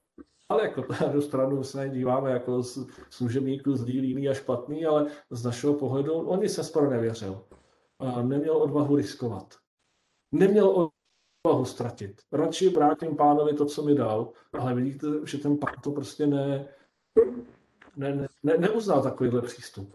ale 0.49 0.63
jako 0.63 0.85
na 0.91 0.99
jednu 1.03 1.21
stranu 1.21 1.65
se 1.65 1.89
díváme 1.89 2.31
jako 2.31 2.63
služebníků 3.11 3.77
zlý, 3.77 4.01
líný 4.01 4.29
a 4.29 4.35
špatný, 4.35 4.87
ale 4.87 5.11
z 5.31 5.45
našeho 5.45 5.75
pohledu 5.75 6.15
on 6.15 6.41
nic 6.41 6.53
se 6.53 6.65
skoro 6.65 6.91
nevěřil. 6.91 7.45
A 7.99 8.23
neměl 8.23 8.57
odvahu 8.57 8.97
riskovat. 8.97 9.55
Neměl 10.33 10.91
odvahu 11.47 11.65
ztratit. 11.65 12.23
Radši 12.33 12.69
vrátím 12.69 13.17
pánovi 13.17 13.55
to, 13.55 13.67
co 13.67 13.83
mi 13.83 13.95
dal, 13.95 14.33
ale 14.53 14.75
vidíte, 14.75 15.07
že 15.25 15.39
ten 15.39 15.59
pán 15.59 15.75
to 15.83 15.91
prostě 15.91 16.27
ne, 16.27 16.69
ne, 17.97 18.15
ne, 18.15 18.29
ne, 18.43 18.57
neuznal 18.59 19.03
takovýhle 19.03 19.43
přístup. 19.43 19.95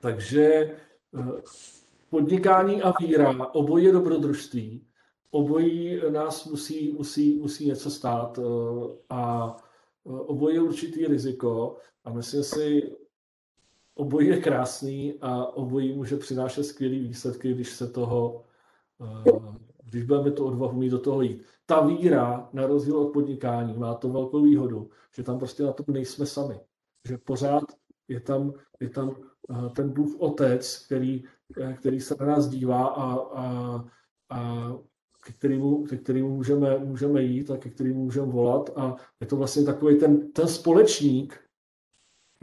Takže 0.00 0.44
eh, 0.44 1.42
podnikání 2.10 2.82
a 2.82 2.94
víra, 3.00 3.52
obojí 3.52 3.84
je 3.84 3.92
dobrodružství, 3.92 4.86
obojí 5.30 6.00
nás 6.10 6.44
musí, 6.46 6.92
musí, 6.92 7.38
musí 7.38 7.66
něco 7.66 7.90
stát 7.90 8.38
eh, 8.38 8.42
a 9.10 9.56
eh, 10.06 10.10
obojí 10.10 10.54
je 10.54 10.60
určitý 10.60 11.06
riziko 11.06 11.76
a 12.04 12.12
myslím 12.12 12.42
si, 12.42 12.96
obojí 13.94 14.28
je 14.28 14.40
krásný 14.40 15.18
a 15.20 15.46
obojí 15.46 15.92
může 15.92 16.16
přinášet 16.16 16.64
skvělé 16.64 16.94
výsledky, 16.94 17.54
když 17.54 17.72
se 17.72 17.90
toho, 17.90 18.42
když 19.90 20.02
budeme 20.02 20.30
tu 20.30 20.44
odvahu 20.44 20.78
mít 20.78 20.90
do 20.90 20.98
toho 20.98 21.22
jít. 21.22 21.42
Ta 21.66 21.80
víra, 21.80 22.48
na 22.52 22.66
rozdíl 22.66 22.98
od 22.98 23.12
podnikání, 23.12 23.74
má 23.74 23.94
to 23.94 24.08
velkou 24.08 24.42
výhodu, 24.42 24.90
že 25.16 25.22
tam 25.22 25.38
prostě 25.38 25.62
na 25.62 25.72
tom 25.72 25.86
nejsme 25.88 26.26
sami. 26.26 26.60
Že 27.08 27.18
pořád 27.18 27.64
je 28.08 28.20
tam, 28.20 28.52
je 28.80 28.88
tam 28.88 29.16
ten 29.76 29.92
Bůh 29.92 30.20
Otec, 30.20 30.84
který, 30.86 31.24
který 31.76 32.00
se 32.00 32.14
na 32.20 32.26
nás 32.26 32.48
dívá 32.48 32.86
a, 32.86 33.14
a, 33.14 33.84
a 34.30 34.70
ke 35.24 35.32
kterému, 35.32 35.84
ke 35.84 35.96
kterému 35.96 36.36
můžeme, 36.36 36.78
můžeme 36.78 37.22
jít 37.22 37.50
a 37.50 37.56
ke 37.56 37.70
kterému 37.70 38.04
můžeme 38.04 38.26
volat 38.26 38.70
a 38.76 38.96
je 39.20 39.26
to 39.26 39.36
vlastně 39.36 39.64
takový 39.64 39.98
ten, 39.98 40.32
ten 40.32 40.48
společník, 40.48 41.40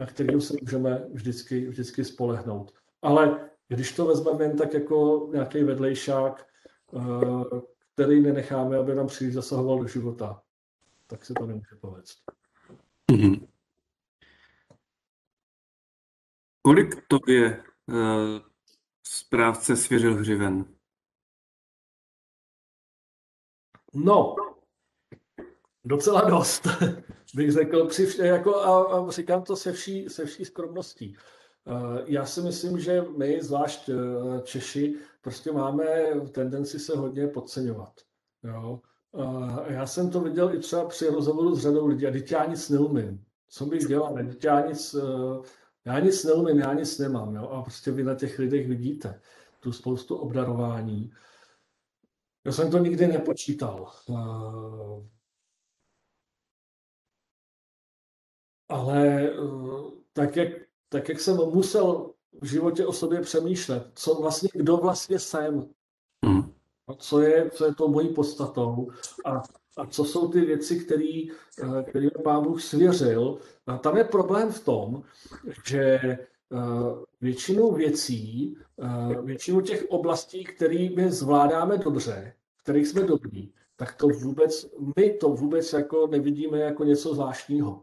na 0.00 0.06
kterého 0.06 0.40
se 0.40 0.54
můžeme 0.62 1.06
vždycky, 1.12 1.68
vždycky 1.68 2.04
spolehnout. 2.04 2.74
Ale 3.02 3.50
když 3.68 3.92
to 3.92 4.06
vezmeme 4.06 4.44
jen 4.44 4.56
tak 4.56 4.74
jako 4.74 5.28
nějaký 5.32 5.64
vedlejšák, 5.64 6.40
eh, 6.40 6.53
který 7.94 8.20
nenecháme, 8.20 8.76
aby 8.76 8.94
nám 8.94 9.06
příliš 9.06 9.34
zasahoval 9.34 9.78
do 9.78 9.86
života, 9.86 10.42
tak 11.06 11.24
se 11.24 11.34
to 11.34 11.46
nemůže 11.46 11.76
povést. 11.80 12.18
Mm-hmm. 13.12 13.48
Kolik 16.62 17.06
tobě 17.08 17.64
uh, 17.86 17.96
správce 19.02 19.76
svěřil 19.76 20.14
hřiven? 20.14 20.64
No, 23.94 24.34
docela 25.84 26.20
dost, 26.20 26.66
bych 27.34 27.52
řekl, 27.52 27.86
při 27.86 28.08
jako, 28.18 28.56
a, 28.56 28.98
a 28.98 29.10
říkám 29.10 29.42
to 29.42 29.56
se 29.56 29.72
vší, 29.72 30.08
se 30.08 30.26
vší 30.26 30.44
skromností. 30.44 31.16
Eh, 31.66 32.02
já 32.06 32.26
si 32.26 32.40
myslím, 32.42 32.80
že 32.80 33.02
my, 33.02 33.42
zvlášť 33.42 33.88
eh, 33.88 33.94
Češi, 34.42 34.94
prostě 35.20 35.52
máme 35.52 35.84
tendenci 36.32 36.78
se 36.78 36.96
hodně 36.96 37.26
podceňovat. 37.26 38.00
Jo? 38.42 38.80
Eh, 39.18 39.72
já 39.72 39.86
jsem 39.86 40.10
to 40.10 40.20
viděl 40.20 40.54
i 40.54 40.58
třeba 40.58 40.88
při 40.88 41.06
rozhovoru 41.08 41.54
s 41.54 41.62
řadou 41.62 41.86
lidí, 41.86 42.06
a 42.06 42.10
teď 42.10 42.32
já 42.32 42.44
nic 42.44 42.68
neumím. 42.68 43.24
Co 43.48 43.66
bych 43.66 43.86
dělal? 43.86 44.14
Teď 44.14 44.44
já 44.44 44.66
nic, 44.66 44.96
já 45.84 45.98
nic 46.00 46.24
neumím, 46.24 46.58
já 46.58 46.72
nic 46.72 46.98
nemám. 46.98 47.34
Jo? 47.34 47.48
A 47.48 47.62
prostě 47.62 47.90
vy 47.92 48.04
na 48.04 48.14
těch 48.14 48.38
lidech 48.38 48.68
vidíte 48.68 49.20
tu 49.60 49.72
spoustu 49.72 50.16
obdarování. 50.16 51.12
Já 52.44 52.52
jsem 52.52 52.70
to 52.70 52.78
nikdy 52.78 53.06
nepočítal. 53.06 53.92
Ale 58.68 59.30
tak 60.12 60.36
jak, 60.36 60.48
tak, 60.94 61.08
jak 61.08 61.20
jsem 61.20 61.36
musel 61.36 62.10
v 62.40 62.46
životě 62.46 62.86
o 62.86 62.92
sobě 62.92 63.20
přemýšlet, 63.20 63.90
co 63.94 64.14
vlastně, 64.14 64.48
kdo 64.52 64.76
vlastně 64.76 65.18
jsem, 65.18 65.68
hmm. 66.24 66.52
a 66.86 66.94
co 66.94 67.20
je, 67.20 67.50
co 67.50 67.64
je 67.64 67.74
to 67.74 67.88
mojí 67.88 68.08
podstatou 68.08 68.88
a, 69.24 69.42
a 69.76 69.86
co 69.86 70.04
jsou 70.04 70.28
ty 70.28 70.40
věci, 70.40 70.86
eh, 70.92 71.82
které 71.82 72.08
pán 72.24 72.42
Bůh 72.42 72.62
svěřil. 72.62 73.38
A 73.66 73.78
tam 73.78 73.96
je 73.96 74.04
problém 74.04 74.52
v 74.52 74.64
tom, 74.64 75.02
že 75.66 76.18
většinu 77.20 77.72
věcí, 77.72 78.56
většinu 79.22 79.60
těch 79.60 79.86
oblastí, 79.88 80.44
které 80.44 80.88
my 80.96 81.10
zvládáme 81.10 81.78
dobře, 81.78 82.34
kterých 82.62 82.88
jsme 82.88 83.02
dobrý, 83.02 83.52
tak 83.76 83.94
to 83.94 84.08
vůbec, 84.08 84.66
my 84.96 85.10
to 85.10 85.28
vůbec 85.28 85.72
jako 85.72 86.06
nevidíme 86.06 86.58
jako 86.58 86.84
něco 86.84 87.14
zvláštního. 87.14 87.82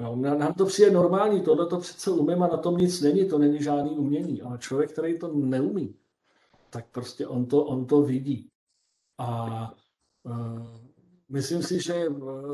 No, 0.00 0.16
nám 0.16 0.54
to 0.54 0.66
přijde 0.66 0.90
normální, 0.90 1.40
tohle 1.40 1.66
to 1.66 1.78
přece 1.78 2.10
umím 2.10 2.42
a 2.42 2.48
na 2.48 2.56
tom 2.56 2.76
nic 2.76 3.00
není, 3.00 3.28
to 3.28 3.38
není 3.38 3.62
žádný 3.62 3.90
umění, 3.90 4.42
ale 4.42 4.58
člověk, 4.58 4.92
který 4.92 5.18
to 5.18 5.32
neumí, 5.34 5.94
tak 6.70 6.86
prostě 6.90 7.26
on 7.26 7.46
to, 7.46 7.64
on 7.64 7.86
to 7.86 8.02
vidí. 8.02 8.48
A 9.18 9.74
uh, 10.22 10.66
myslím 11.28 11.62
si, 11.62 11.80
že 11.82 12.06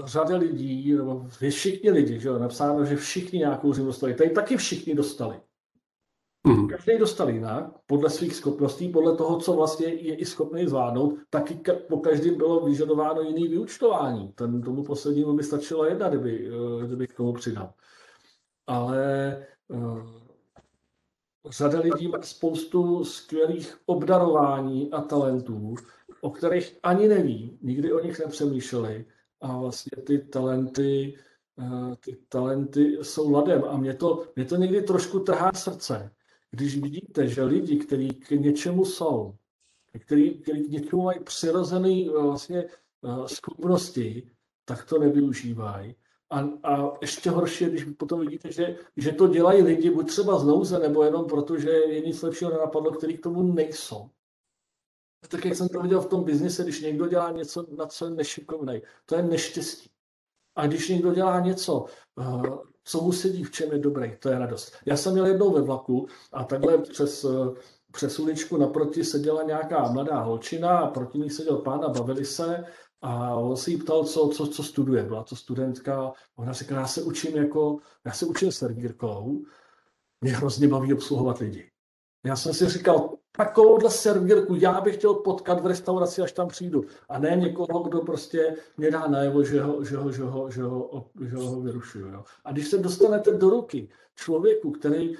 řada 0.04 0.37
lidí, 0.37 0.94
nebo 0.94 1.26
všichni 1.28 1.90
lidi, 1.90 2.20
že 2.20 2.28
jo, 2.28 2.38
napsáno, 2.38 2.85
že 2.85 2.97
všichni 2.97 3.38
nějakou 3.38 3.75
živnost 3.75 3.97
dostali. 3.97 4.14
Tady 4.14 4.30
taky 4.30 4.56
všichni 4.56 4.94
dostali. 4.94 5.40
Mm. 6.47 6.68
Každý 6.68 6.99
dostal 6.99 7.30
jinak, 7.30 7.64
podle 7.87 8.11
svých 8.11 8.37
schopností, 8.37 8.88
podle 8.88 9.16
toho, 9.16 9.40
co 9.40 9.52
vlastně 9.52 9.87
je 9.87 10.14
i 10.14 10.25
schopný 10.25 10.66
zvládnout, 10.66 11.18
taky 11.30 11.61
po 11.88 11.99
každém 11.99 12.37
bylo 12.37 12.64
vyžadováno 12.64 13.20
jiný 13.20 13.49
vyučtování. 13.49 14.32
Ten, 14.32 14.62
tomu 14.62 14.85
poslednímu 14.85 15.32
by 15.32 15.42
stačilo 15.42 15.85
jedna, 15.85 16.09
kdyby, 16.09 16.49
eh, 16.49 16.87
kdyby 16.87 17.06
k 17.06 17.16
tomu 17.16 17.32
přidal. 17.32 17.73
Ale 18.66 19.47
uh, 19.68 20.02
řada 21.50 21.80
lidí 21.80 22.09
má 22.09 22.23
spoustu 22.23 23.04
skvělých 23.04 23.76
obdarování 23.87 24.92
a 24.92 25.00
talentů, 25.00 25.75
o 26.20 26.30
kterých 26.30 26.78
ani 26.82 27.09
neví, 27.09 27.59
nikdy 27.62 27.92
o 27.92 28.04
nich 28.04 28.18
nepřemýšleli 28.18 29.06
a 29.40 29.59
vlastně 29.59 30.02
ty 30.02 30.18
talenty, 30.18 31.18
uh, 31.56 31.94
ty 32.04 32.16
talenty 32.28 32.99
jsou 33.02 33.30
ladem 33.30 33.64
a 33.68 33.76
mě 33.76 33.94
to, 33.94 34.25
mě 34.37 34.44
to 34.44 34.56
někdy 34.56 34.82
trošku 34.82 35.20
trhá 35.20 35.52
srdce, 35.52 36.11
když 36.50 36.78
vidíte, 36.78 37.28
že 37.28 37.45
lidi, 37.45 37.76
kteří 37.76 38.09
k 38.09 38.30
něčemu 38.30 38.85
jsou, 38.85 39.35
který 39.99 40.30
k 40.30 40.47
něčemu 40.69 41.02
mají 41.02 41.21
přirozené 41.21 42.04
eh, 42.07 42.23
vlastně 42.23 42.59
eh, 42.59 43.28
schopnosti, 43.28 44.30
tak 44.64 44.85
to 44.85 44.99
nevyužívají. 44.99 45.95
A, 46.30 46.40
a 46.62 46.92
ještě 47.00 47.30
horší 47.30 47.64
když 47.64 47.85
potom 47.85 48.21
vidíte, 48.21 48.52
že, 48.52 48.76
že 48.97 49.12
to 49.12 49.28
dělají 49.28 49.62
lidi 49.62 49.90
buď 49.90 50.09
třeba 50.09 50.38
z 50.38 50.45
nouze, 50.45 50.78
nebo 50.78 51.02
jenom 51.02 51.25
proto, 51.25 51.59
že 51.59 51.71
je 51.71 52.00
nic 52.00 52.23
lepšího 52.23 52.50
nenapadlo, 52.50 52.90
který 52.90 53.19
k 53.19 53.23
tomu 53.23 53.42
nejsou. 53.42 54.11
Tak 55.28 55.45
jak 55.45 55.57
jsem 55.57 55.69
to 55.69 55.80
viděl 55.80 56.00
v 56.00 56.09
tom 56.09 56.25
biznise, 56.25 56.62
když 56.62 56.80
někdo 56.80 57.09
dělá 57.09 57.30
něco, 57.30 57.66
na 57.76 57.87
co 57.87 58.04
je 58.04 58.11
nešikovný, 58.11 58.83
to 59.07 59.14
je 59.14 59.23
neštěstí. 59.23 59.90
A 60.57 60.66
když 60.66 60.88
někdo 60.88 61.14
dělá 61.14 61.40
něco, 61.40 61.87
eh, 62.80 62.84
co 62.84 63.00
mu 63.00 63.12
sedí, 63.12 63.44
v 63.44 63.50
čem 63.50 63.72
je 63.72 63.78
dobrý, 63.78 64.16
to 64.18 64.28
je 64.28 64.38
radost. 64.38 64.72
Já 64.87 64.96
jsem 64.96 65.12
měl 65.12 65.26
jednou 65.26 65.50
ve 65.50 65.62
vlaku 65.62 66.06
a 66.32 66.44
takhle 66.44 66.78
přes, 66.78 67.25
eh, 67.25 67.60
přes 67.92 68.18
uličku 68.18 68.56
naproti 68.56 69.04
seděla 69.04 69.42
nějaká 69.42 69.92
mladá 69.92 70.20
holčina 70.20 70.78
a 70.78 70.90
proti 70.90 71.18
ní 71.18 71.30
seděl 71.30 71.56
pán 71.56 71.84
a 71.84 71.88
bavili 71.88 72.25
se 72.25 72.64
a 73.02 73.34
on 73.34 73.56
si 73.56 73.70
jí 73.70 73.76
ptal, 73.76 74.04
co, 74.04 74.28
co, 74.28 74.46
co 74.46 74.62
studuje. 74.62 75.02
Byla 75.02 75.22
to 75.25 75.37
studentka. 75.37 76.12
Ona 76.37 76.52
říkala, 76.52 76.80
já 76.80 76.87
se 76.87 77.02
učím 77.02 77.37
jako, 77.37 77.78
já 78.06 78.12
se 78.12 78.26
učím 78.26 78.52
servírkou 78.52 79.44
mě 80.20 80.32
hrozně 80.32 80.68
baví 80.68 80.94
obsluhovat 80.94 81.38
lidi. 81.38 81.70
Já 82.24 82.36
jsem 82.36 82.54
si 82.54 82.68
říkal, 82.68 83.16
takovouhle 83.32 83.90
servírku 83.90 84.54
já 84.54 84.80
bych 84.80 84.96
chtěl 84.96 85.14
potkat 85.14 85.60
v 85.60 85.66
restauraci, 85.66 86.22
až 86.22 86.32
tam 86.32 86.48
přijdu. 86.48 86.84
A 87.08 87.18
ne 87.18 87.36
někoho, 87.36 87.82
kdo 87.82 88.00
prostě 88.00 88.56
mě 88.76 88.90
dá 88.90 89.06
najevo, 89.06 89.44
že 89.44 89.62
ho, 89.62 89.84
že 89.84 89.96
ho, 89.96 90.12
že 90.12 90.22
ho, 90.22 90.50
že 90.50 90.62
ho, 90.62 91.10
že 91.28 91.36
ho 91.36 91.60
vyrušuju. 91.60 92.06
Jo. 92.06 92.24
A 92.44 92.52
když 92.52 92.68
se 92.68 92.78
dostanete 92.78 93.32
do 93.32 93.50
ruky 93.50 93.88
člověku, 94.16 94.70
který, 94.70 95.14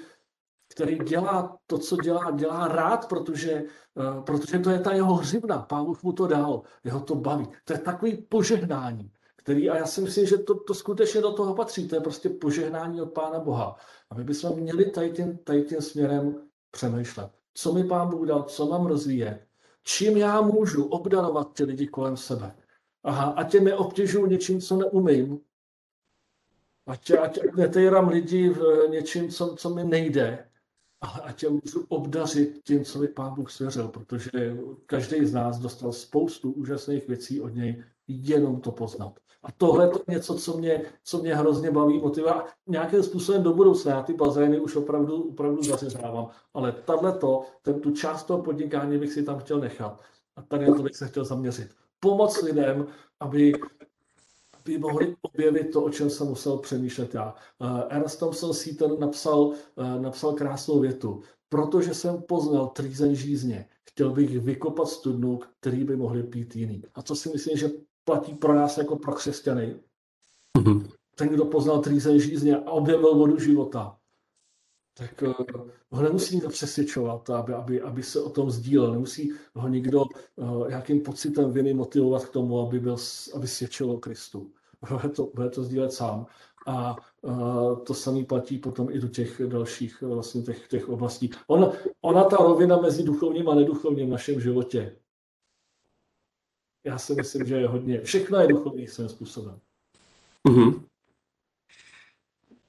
který 0.73 0.97
dělá 0.97 1.57
to, 1.67 1.77
co 1.77 1.97
dělá, 1.97 2.31
dělá 2.31 2.67
rád, 2.67 3.09
protože, 3.09 3.63
uh, 3.95 4.23
protože 4.23 4.59
to 4.59 4.69
je 4.69 4.79
ta 4.79 4.93
jeho 4.93 5.13
hřivna, 5.13 5.61
pán 5.61 5.85
Bůh 5.85 6.03
mu 6.03 6.13
to 6.13 6.27
dal, 6.27 6.61
jeho 6.83 6.99
to 6.99 7.15
baví. 7.15 7.47
To 7.65 7.73
je 7.73 7.79
takový 7.79 8.17
požehnání, 8.29 9.11
který, 9.35 9.69
a 9.69 9.77
já 9.77 9.85
si 9.85 10.01
myslím, 10.01 10.25
že 10.25 10.37
to, 10.37 10.59
to 10.59 10.73
skutečně 10.73 11.21
do 11.21 11.31
toho 11.31 11.55
patří, 11.55 11.87
to 11.87 11.95
je 11.95 12.01
prostě 12.01 12.29
požehnání 12.29 13.01
od 13.01 13.13
Pána 13.13 13.39
Boha. 13.39 13.75
A 14.09 14.15
my 14.15 14.23
bychom 14.23 14.59
měli 14.59 14.85
tady 14.85 15.11
tím, 15.11 15.37
tady 15.37 15.63
tím 15.63 15.81
směrem 15.81 16.50
přemýšlet. 16.71 17.31
Co 17.53 17.73
mi 17.73 17.83
pán 17.83 18.09
Bůh 18.09 18.27
dal, 18.27 18.43
co 18.43 18.65
mám 18.65 18.85
rozvíjet, 18.85 19.47
čím 19.83 20.17
já 20.17 20.41
můžu 20.41 20.85
obdarovat 20.85 21.53
ty 21.53 21.63
lidi 21.63 21.87
kolem 21.87 22.17
sebe. 22.17 22.55
Aha, 23.03 23.33
a 23.37 23.43
tě 23.43 23.59
neobtěžuju 23.59 24.25
něčím, 24.25 24.61
co 24.61 24.77
neumím. 24.77 25.39
Ať, 26.87 27.11
ať 27.11 27.39
netejram 27.55 28.07
lidi 28.07 28.49
v 28.49 28.87
něčím, 28.89 29.29
co, 29.29 29.55
co 29.55 29.69
mi 29.69 29.83
nejde, 29.83 30.50
ale 31.01 31.21
ať 31.23 31.39
tě 31.39 31.49
můžu 31.49 31.85
obdařit 31.89 32.61
tím, 32.63 32.85
co 32.85 32.99
mi 32.99 33.07
pán 33.07 33.33
Bůh 33.33 33.51
svěřil, 33.51 33.87
protože 33.87 34.57
každý 34.85 35.25
z 35.25 35.33
nás 35.33 35.59
dostal 35.59 35.91
spoustu 35.91 36.51
úžasných 36.51 37.07
věcí 37.07 37.41
od 37.41 37.49
něj, 37.49 37.83
jenom 38.07 38.61
to 38.61 38.71
poznat. 38.71 39.19
A 39.43 39.51
tohle 39.51 39.85
je 39.85 39.89
to 39.89 39.99
něco, 40.07 40.35
co 40.35 40.57
mě, 40.57 40.81
co 41.03 41.17
mě 41.21 41.35
hrozně 41.35 41.71
baví, 41.71 41.99
motivuje 41.99 42.33
nějakým 42.67 43.03
způsobem 43.03 43.43
do 43.43 43.53
budoucna. 43.53 43.91
Já 43.91 44.03
ty 44.03 44.13
bazény 44.13 44.59
už 44.59 44.75
opravdu, 44.75 45.23
opravdu 45.23 45.63
zařezávám, 45.63 46.29
ale 46.53 46.71
tahle 46.71 47.11
to, 47.17 47.43
ten, 47.61 47.79
tu 47.79 47.91
část 47.91 48.23
toho 48.23 48.43
podnikání 48.43 48.97
bych 48.97 49.11
si 49.11 49.23
tam 49.23 49.39
chtěl 49.39 49.59
nechat. 49.59 50.01
A 50.35 50.41
tady 50.41 50.69
na 50.69 50.75
to 50.75 50.83
bych 50.83 50.95
se 50.95 51.07
chtěl 51.07 51.25
zaměřit. 51.25 51.71
Pomoc 51.99 52.41
lidem, 52.41 52.87
aby, 53.19 53.53
aby 54.65 54.77
mohli 54.77 55.15
objevit 55.21 55.71
to, 55.73 55.83
o 55.83 55.89
čem 55.89 56.09
jsem 56.09 56.27
musel 56.27 56.57
přemýšlet 56.57 57.13
já. 57.13 57.35
Uh, 57.59 57.81
Ernst 57.89 58.19
Thompson 58.19 58.53
Seaton 58.53 58.99
napsal, 58.99 59.39
uh, 59.39 59.55
napsal 60.01 60.33
krásnou 60.33 60.79
větu. 60.79 61.21
Protože 61.49 61.93
jsem 61.93 62.21
poznal 62.21 62.67
trýzen 62.67 63.15
žízně, 63.15 63.65
chtěl 63.89 64.11
bych 64.11 64.39
vykopat 64.39 64.87
studnu, 64.87 65.39
který 65.59 65.83
by 65.83 65.95
mohli 65.95 66.23
pít 66.23 66.55
jiný. 66.55 66.83
A 66.95 67.01
co 67.01 67.15
si 67.15 67.29
myslím, 67.29 67.57
že 67.57 67.69
platí 68.03 68.33
pro 68.33 68.53
nás 68.53 68.77
jako 68.77 68.95
pro 68.95 69.11
křesťany. 69.11 69.75
Mm-hmm. 70.57 70.87
Ten, 71.15 71.27
kdo 71.27 71.45
poznal 71.45 71.79
trýzen 71.79 72.19
žízně 72.19 72.57
a 72.57 72.71
objevil 72.71 73.15
vodu 73.15 73.39
života, 73.39 73.97
tak 74.93 75.23
ho 75.91 76.01
nemusí 76.01 76.35
nikdo 76.35 76.49
přesvědčovat, 76.49 77.29
aby, 77.29 77.53
aby, 77.53 77.81
aby 77.81 78.03
se 78.03 78.21
o 78.21 78.29
tom 78.29 78.51
sdílel. 78.51 78.91
Nemusí 78.91 79.31
ho 79.53 79.67
nikdo 79.67 80.03
uh, 80.35 80.69
nějakým 80.69 81.01
pocitem 81.01 81.51
viny 81.51 81.73
motivovat 81.73 82.25
k 82.25 82.29
tomu, 82.29 82.59
aby, 82.59 82.79
byl, 82.79 82.95
aby 83.35 83.47
svědčil 83.47 83.91
o 83.91 83.97
Kristu. 83.97 84.51
Bude 84.89 85.09
to, 85.09 85.31
bude 85.35 85.49
to 85.49 85.63
sdílet 85.63 85.93
sám. 85.93 86.25
A 86.67 86.95
uh, 87.21 87.79
to 87.79 87.93
samé 87.93 88.25
platí 88.25 88.57
potom 88.57 88.87
i 88.91 88.99
do 88.99 89.07
těch 89.07 89.41
dalších 89.47 90.01
vlastně 90.01 90.41
těch, 90.41 90.67
těch 90.67 90.89
oblastí. 90.89 91.29
On, 91.47 91.71
ona 92.01 92.23
ta 92.23 92.37
rovina 92.37 92.77
mezi 92.77 93.03
duchovním 93.03 93.49
a 93.49 93.55
neduchovním 93.55 94.07
v 94.07 94.11
našem 94.11 94.39
životě 94.39 94.95
já 96.83 96.97
si 96.97 97.13
myslím, 97.15 97.45
že 97.45 97.55
je 97.55 97.67
hodně, 97.67 98.01
všechno 98.01 98.39
je 98.39 98.47
duchovní 98.47 98.87
svým 98.87 99.09
způsobem. 99.09 99.59
Mm-hmm. 100.49 100.83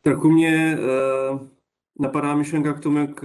Trochu 0.01 0.31
mě 0.31 0.79
uh, 0.79 1.49
napadá 1.99 2.37
myšlenka 2.37 2.73
k 2.73 2.81
tomu, 2.81 3.15
k, 3.15 3.21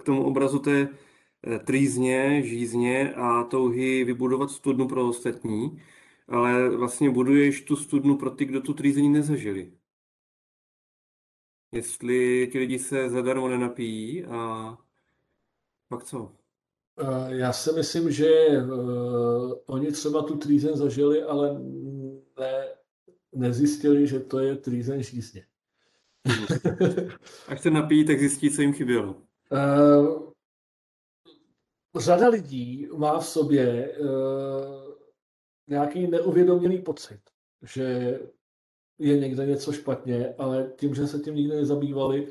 k 0.00 0.04
tomu 0.04 0.24
obrazu 0.24 0.58
té 0.58 0.88
uh, 0.88 1.58
trýzně, 1.58 2.42
žízně 2.42 3.14
a 3.14 3.44
touhy 3.44 4.04
vybudovat 4.04 4.50
studnu 4.50 4.88
pro 4.88 5.08
ostatní, 5.08 5.82
ale 6.28 6.68
vlastně 6.76 7.10
buduješ 7.10 7.60
tu 7.60 7.76
studnu 7.76 8.16
pro 8.16 8.30
ty, 8.30 8.44
kdo 8.44 8.60
tu 8.60 8.74
trýzení 8.74 9.08
nezažili. 9.08 9.72
Jestli 11.72 12.48
ti 12.52 12.58
lidi 12.58 12.78
se 12.78 13.10
zadarmo 13.10 13.48
nenapijí 13.48 14.24
a 14.24 14.78
pak 15.88 16.04
co? 16.04 16.32
Eh, 16.98 17.36
já 17.36 17.52
si 17.52 17.72
myslím, 17.72 18.10
že 18.10 18.30
oni 19.66 19.92
třeba 19.92 20.22
tu 20.22 20.36
trýzen 20.36 20.76
zažili, 20.76 21.22
ale 21.22 21.60
ne, 22.38 22.68
nezjistili, 23.34 24.06
že 24.06 24.20
to 24.20 24.38
je 24.38 24.56
trýzen 24.56 25.02
žízně. 25.02 25.46
Až 27.48 27.60
se 27.60 27.70
napijí, 27.70 28.04
tak 28.04 28.18
zjistí, 28.18 28.50
co 28.50 28.62
jim 28.62 28.72
chybělo. 28.72 29.22
Uh, 29.50 30.30
řada 31.96 32.28
lidí 32.28 32.88
má 32.96 33.18
v 33.18 33.26
sobě 33.26 33.96
uh, 33.98 34.94
nějaký 35.68 36.06
neuvědoměný 36.06 36.78
pocit, 36.78 37.20
že 37.62 38.18
je 38.98 39.18
někde 39.18 39.46
něco 39.46 39.72
špatně, 39.72 40.34
ale 40.38 40.72
tím, 40.78 40.94
že 40.94 41.06
se 41.06 41.18
tím 41.18 41.34
nikdy 41.34 41.56
nezabývali, 41.56 42.28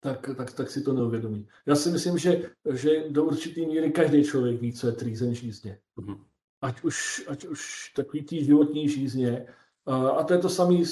tak, 0.00 0.30
tak, 0.36 0.52
tak 0.52 0.70
si 0.70 0.82
to 0.82 0.92
neuvědomí. 0.92 1.48
Já 1.66 1.74
si 1.74 1.90
myslím, 1.90 2.18
že, 2.18 2.50
že 2.72 3.08
do 3.08 3.24
určité 3.24 3.60
míry 3.60 3.92
každý 3.92 4.24
člověk 4.24 4.60
ví, 4.60 4.72
co 4.72 4.86
je 4.86 4.92
trýzen 4.92 5.34
žízně. 5.34 5.78
Mm-hmm. 5.98 6.24
Ať 6.60 6.82
už, 6.82 7.24
ať 7.28 7.44
už 7.44 7.92
takový 7.96 8.22
tý 8.22 8.44
životní 8.44 8.88
žízně, 8.88 9.46
a 9.86 10.24
to 10.24 10.32
je 10.32 10.38
to 10.38 10.48
samé 10.48 10.82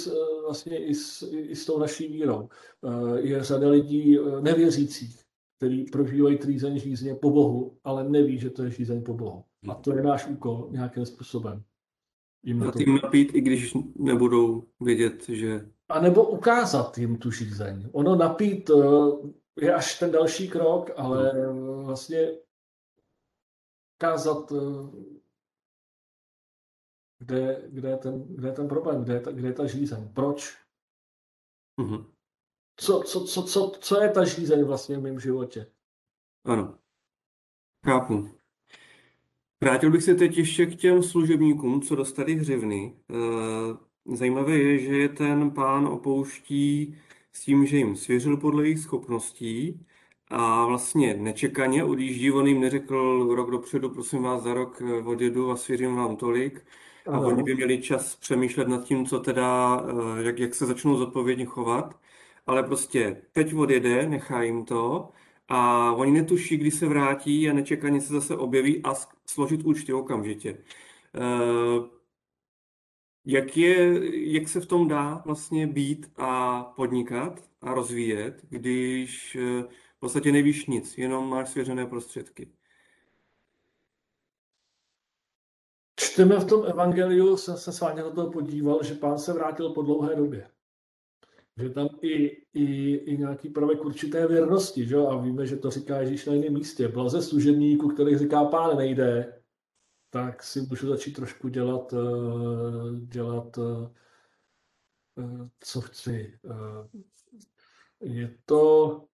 vlastně 0.44 0.86
i 0.86 0.94
s, 0.94 1.32
i 1.32 1.56
s 1.56 1.66
tou 1.66 1.78
naší 1.78 2.08
vírou. 2.08 2.48
Je 3.16 3.44
řada 3.44 3.68
lidí 3.68 4.18
e, 4.18 4.40
nevěřících, 4.40 5.20
kteří 5.56 5.84
prožívají 5.84 6.38
trýzen 6.38 6.78
žízně 6.78 7.14
po 7.14 7.30
Bohu, 7.30 7.78
ale 7.84 8.08
neví, 8.08 8.38
že 8.38 8.50
to 8.50 8.62
je 8.62 8.70
žízeň 8.70 9.02
po 9.02 9.14
Bohu. 9.14 9.44
A 9.68 9.74
to 9.74 9.96
je 9.96 10.02
náš 10.02 10.26
úkol 10.26 10.68
nějakým 10.70 11.06
způsobem. 11.06 11.62
Jim 12.44 12.62
a 12.62 12.72
tím 12.72 12.98
napít, 13.02 13.34
i 13.34 13.40
když 13.40 13.74
nebudou 13.98 14.64
vědět, 14.80 15.28
že 15.28 15.68
a 15.88 16.00
nebo 16.00 16.28
ukázat 16.28 16.98
jim 16.98 17.16
tu 17.16 17.30
žízeň. 17.30 17.88
Ono 17.92 18.16
napít 18.16 18.70
je 19.60 19.74
až 19.74 19.98
ten 19.98 20.10
další 20.10 20.48
krok, 20.48 20.90
ale 20.96 21.32
vlastně 21.84 22.32
ukázat, 23.98 24.52
kde, 27.26 27.62
kde, 27.68 27.88
je, 27.88 27.96
ten, 27.96 28.24
kde 28.28 28.48
je 28.48 28.52
ten 28.52 28.68
problém, 28.68 29.04
kde 29.04 29.14
je 29.14 29.20
ta, 29.20 29.30
kde 29.30 29.48
je 29.48 29.52
ta 29.54 29.66
žízeň, 29.66 30.08
proč. 30.14 30.56
Mm-hmm. 31.80 32.04
Co, 32.76 33.02
co, 33.06 33.24
co, 33.24 33.42
co, 33.42 33.72
co 33.80 34.02
je 34.02 34.10
ta 34.10 34.24
žízeň 34.24 34.64
vlastně 34.64 34.98
v 34.98 35.02
mém 35.02 35.20
životě? 35.20 35.66
Ano, 36.44 36.78
chápu. 37.86 38.28
Vrátil 39.62 39.90
bych 39.90 40.02
se 40.02 40.14
teď 40.14 40.38
ještě 40.38 40.66
k 40.66 40.76
těm 40.76 41.02
služebníkům, 41.02 41.82
co 41.82 41.96
dostali 41.96 42.34
hřivny. 42.34 42.96
Eh, 43.10 43.92
Zajímavé 44.04 44.52
je, 44.52 44.78
že 44.78 44.96
je 44.96 45.08
ten 45.08 45.50
pán 45.50 45.86
opouští 45.86 46.98
s 47.32 47.40
tím, 47.40 47.66
že 47.66 47.76
jim 47.76 47.96
svěřil 47.96 48.36
podle 48.36 48.64
jejich 48.64 48.78
schopností 48.78 49.86
a 50.28 50.66
vlastně 50.66 51.14
nečekaně 51.14 51.84
odjíždí. 51.84 52.32
On 52.32 52.46
jim 52.46 52.60
neřekl 52.60 53.28
rok 53.34 53.50
dopředu, 53.50 53.90
prosím 53.90 54.22
vás, 54.22 54.42
za 54.42 54.54
rok 54.54 54.82
eh, 54.82 55.02
odjedu 55.02 55.50
a 55.50 55.56
svěřím 55.56 55.94
vám 55.96 56.16
tolik. 56.16 56.66
A 57.06 57.10
Ano. 57.16 57.28
oni 57.28 57.42
by 57.42 57.54
měli 57.54 57.82
čas 57.82 58.16
přemýšlet 58.16 58.68
nad 58.68 58.84
tím, 58.84 59.06
co 59.06 59.20
teda, 59.20 59.76
eh, 60.20 60.22
jak, 60.22 60.38
jak 60.38 60.54
se 60.54 60.66
začnou 60.66 60.96
zodpovědně 60.96 61.44
chovat. 61.44 62.00
Ale 62.46 62.62
prostě 62.62 63.22
teď 63.32 63.54
odjede, 63.54 64.06
nechá 64.08 64.42
jim 64.42 64.64
to 64.64 65.10
a 65.48 65.92
oni 65.92 66.12
netuší, 66.12 66.56
kdy 66.56 66.70
se 66.70 66.86
vrátí 66.88 67.50
a 67.50 67.52
nečekaně 67.52 68.00
se 68.00 68.12
zase 68.12 68.36
objeví 68.36 68.82
a 68.84 68.94
složit 69.26 69.62
účty 69.64 69.92
okamžitě. 69.92 70.58
Eh, 71.14 71.88
jak, 73.24 73.56
je, 73.56 74.00
jak 74.38 74.48
se 74.48 74.60
v 74.60 74.66
tom 74.66 74.88
dá 74.88 75.22
vlastně 75.26 75.66
být 75.66 76.12
a 76.16 76.62
podnikat 76.64 77.50
a 77.60 77.74
rozvíjet, 77.74 78.46
když 78.48 79.36
eh, 79.36 79.62
v 79.96 80.00
podstatě 80.00 80.32
nevíš 80.32 80.66
nic, 80.66 80.98
jenom 80.98 81.28
máš 81.30 81.48
svěřené 81.48 81.86
prostředky? 81.86 82.52
Čteme 86.12 86.40
v 86.40 86.44
tom 86.44 86.64
evangeliu, 86.66 87.36
jsem 87.36 87.56
se 87.56 87.72
s 87.72 87.80
vámi 87.80 88.00
na 88.00 88.10
to 88.10 88.30
podíval, 88.30 88.82
že 88.82 88.94
pán 88.94 89.18
se 89.18 89.32
vrátil 89.32 89.70
po 89.70 89.82
dlouhé 89.82 90.16
době. 90.16 90.50
Že 91.56 91.70
tam 91.70 91.88
i, 92.02 92.26
i, 92.52 92.94
i 92.94 93.16
nějaký 93.16 93.48
prvek 93.48 93.84
určité 93.84 94.26
věrnosti, 94.26 94.86
že? 94.86 94.96
a 94.96 95.16
víme, 95.16 95.46
že 95.46 95.56
to 95.56 95.70
říká 95.70 96.00
Ježíš 96.00 96.26
na 96.26 96.34
jiném 96.34 96.52
místě. 96.52 96.88
Blaze 96.88 97.22
služebníku, 97.22 97.88
který 97.88 98.18
říká, 98.18 98.44
pán 98.44 98.76
nejde, 98.76 99.42
tak 100.10 100.42
si 100.42 100.60
můžu 100.60 100.88
začít 100.88 101.12
trošku 101.12 101.48
dělat, 101.48 101.94
eh, 101.94 103.00
dělat 103.06 103.58
eh, 103.58 103.90
eh, 105.18 105.48
co 105.60 105.80
chci. 105.80 106.38
Je 108.00 108.38
to, 108.44 109.04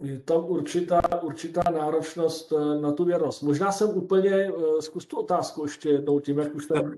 je 0.00 0.18
tam 0.18 0.44
určitá, 0.44 1.22
určitá 1.22 1.62
náročnost 1.72 2.52
na 2.80 2.92
tu 2.92 3.04
věrnost. 3.04 3.42
Možná 3.42 3.72
jsem 3.72 3.88
úplně, 3.88 4.52
zkus 4.80 5.06
tu 5.06 5.16
otázku 5.16 5.62
ještě 5.62 5.88
jednou 5.88 6.20
tím, 6.20 6.38
jak 6.38 6.54
už 6.54 6.66
tam... 6.66 6.92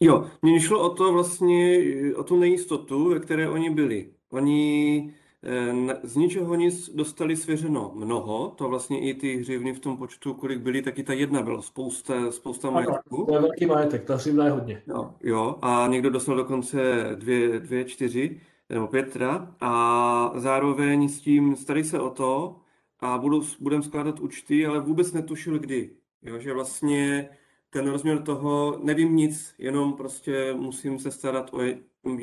Jo, 0.00 0.26
mně 0.42 0.60
šlo 0.60 0.80
o 0.80 0.94
to 0.94 1.12
vlastně, 1.12 1.78
o 2.16 2.24
tu 2.24 2.36
nejistotu, 2.36 3.08
ve 3.08 3.20
které 3.20 3.48
oni 3.48 3.70
byli. 3.70 4.10
Oni 4.30 5.14
eh, 5.42 6.00
z 6.02 6.16
ničeho 6.16 6.54
nic 6.54 6.90
dostali 6.94 7.36
svěřeno 7.36 7.92
mnoho, 7.94 8.52
to 8.56 8.68
vlastně 8.68 9.00
i 9.00 9.14
ty 9.14 9.36
hřivny 9.36 9.72
v 9.72 9.80
tom 9.80 9.96
počtu, 9.96 10.34
kolik 10.34 10.58
byly, 10.58 10.82
taky 10.82 11.02
ta 11.02 11.12
jedna 11.12 11.42
byla 11.42 11.62
spousta, 11.62 12.32
spousta 12.32 12.70
majetku. 12.70 13.24
To 13.24 13.34
je 13.34 13.40
velký 13.40 13.66
majetek, 13.66 14.04
ta 14.04 14.14
hřivna 14.14 14.44
je 14.44 14.50
hodně. 14.50 14.82
Jo, 14.86 15.14
jo, 15.22 15.58
a 15.62 15.86
někdo 15.86 16.10
dostal 16.10 16.36
dokonce 16.36 16.78
dvě, 17.14 17.60
dvě 17.60 17.84
čtyři, 17.84 18.40
nebo 18.72 18.88
pět 18.88 19.12
teda, 19.12 19.56
a 19.60 20.40
zároveň 20.40 21.08
s 21.08 21.20
tím 21.20 21.56
starý 21.56 21.84
se 21.84 22.00
o 22.00 22.10
to 22.10 22.60
a 23.00 23.18
budu, 23.18 23.42
skládat 23.82 24.20
účty, 24.20 24.66
ale 24.66 24.80
vůbec 24.80 25.12
netušil 25.12 25.58
kdy. 25.58 25.96
Jo, 26.22 26.38
že 26.38 26.52
vlastně 26.52 27.30
ten 27.70 27.88
rozměr 27.90 28.22
toho, 28.22 28.78
nevím 28.82 29.16
nic, 29.16 29.54
jenom 29.58 29.92
prostě 29.92 30.54
musím 30.54 30.98
se 30.98 31.10
starat 31.10 31.54
o 31.54 31.58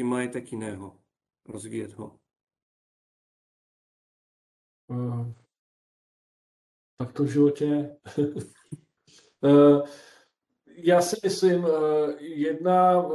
majetek 0.03 0.51
jiného, 0.51 0.99
rozvíjet 1.45 1.93
ho. 1.93 2.19
Uh, 4.87 5.31
tak 6.97 7.13
to 7.13 7.23
v 7.23 7.27
životě. 7.27 7.97
uh, 9.41 9.87
já 10.67 11.01
si 11.01 11.15
myslím, 11.23 11.63
uh, 11.63 11.69
jedna, 12.19 13.07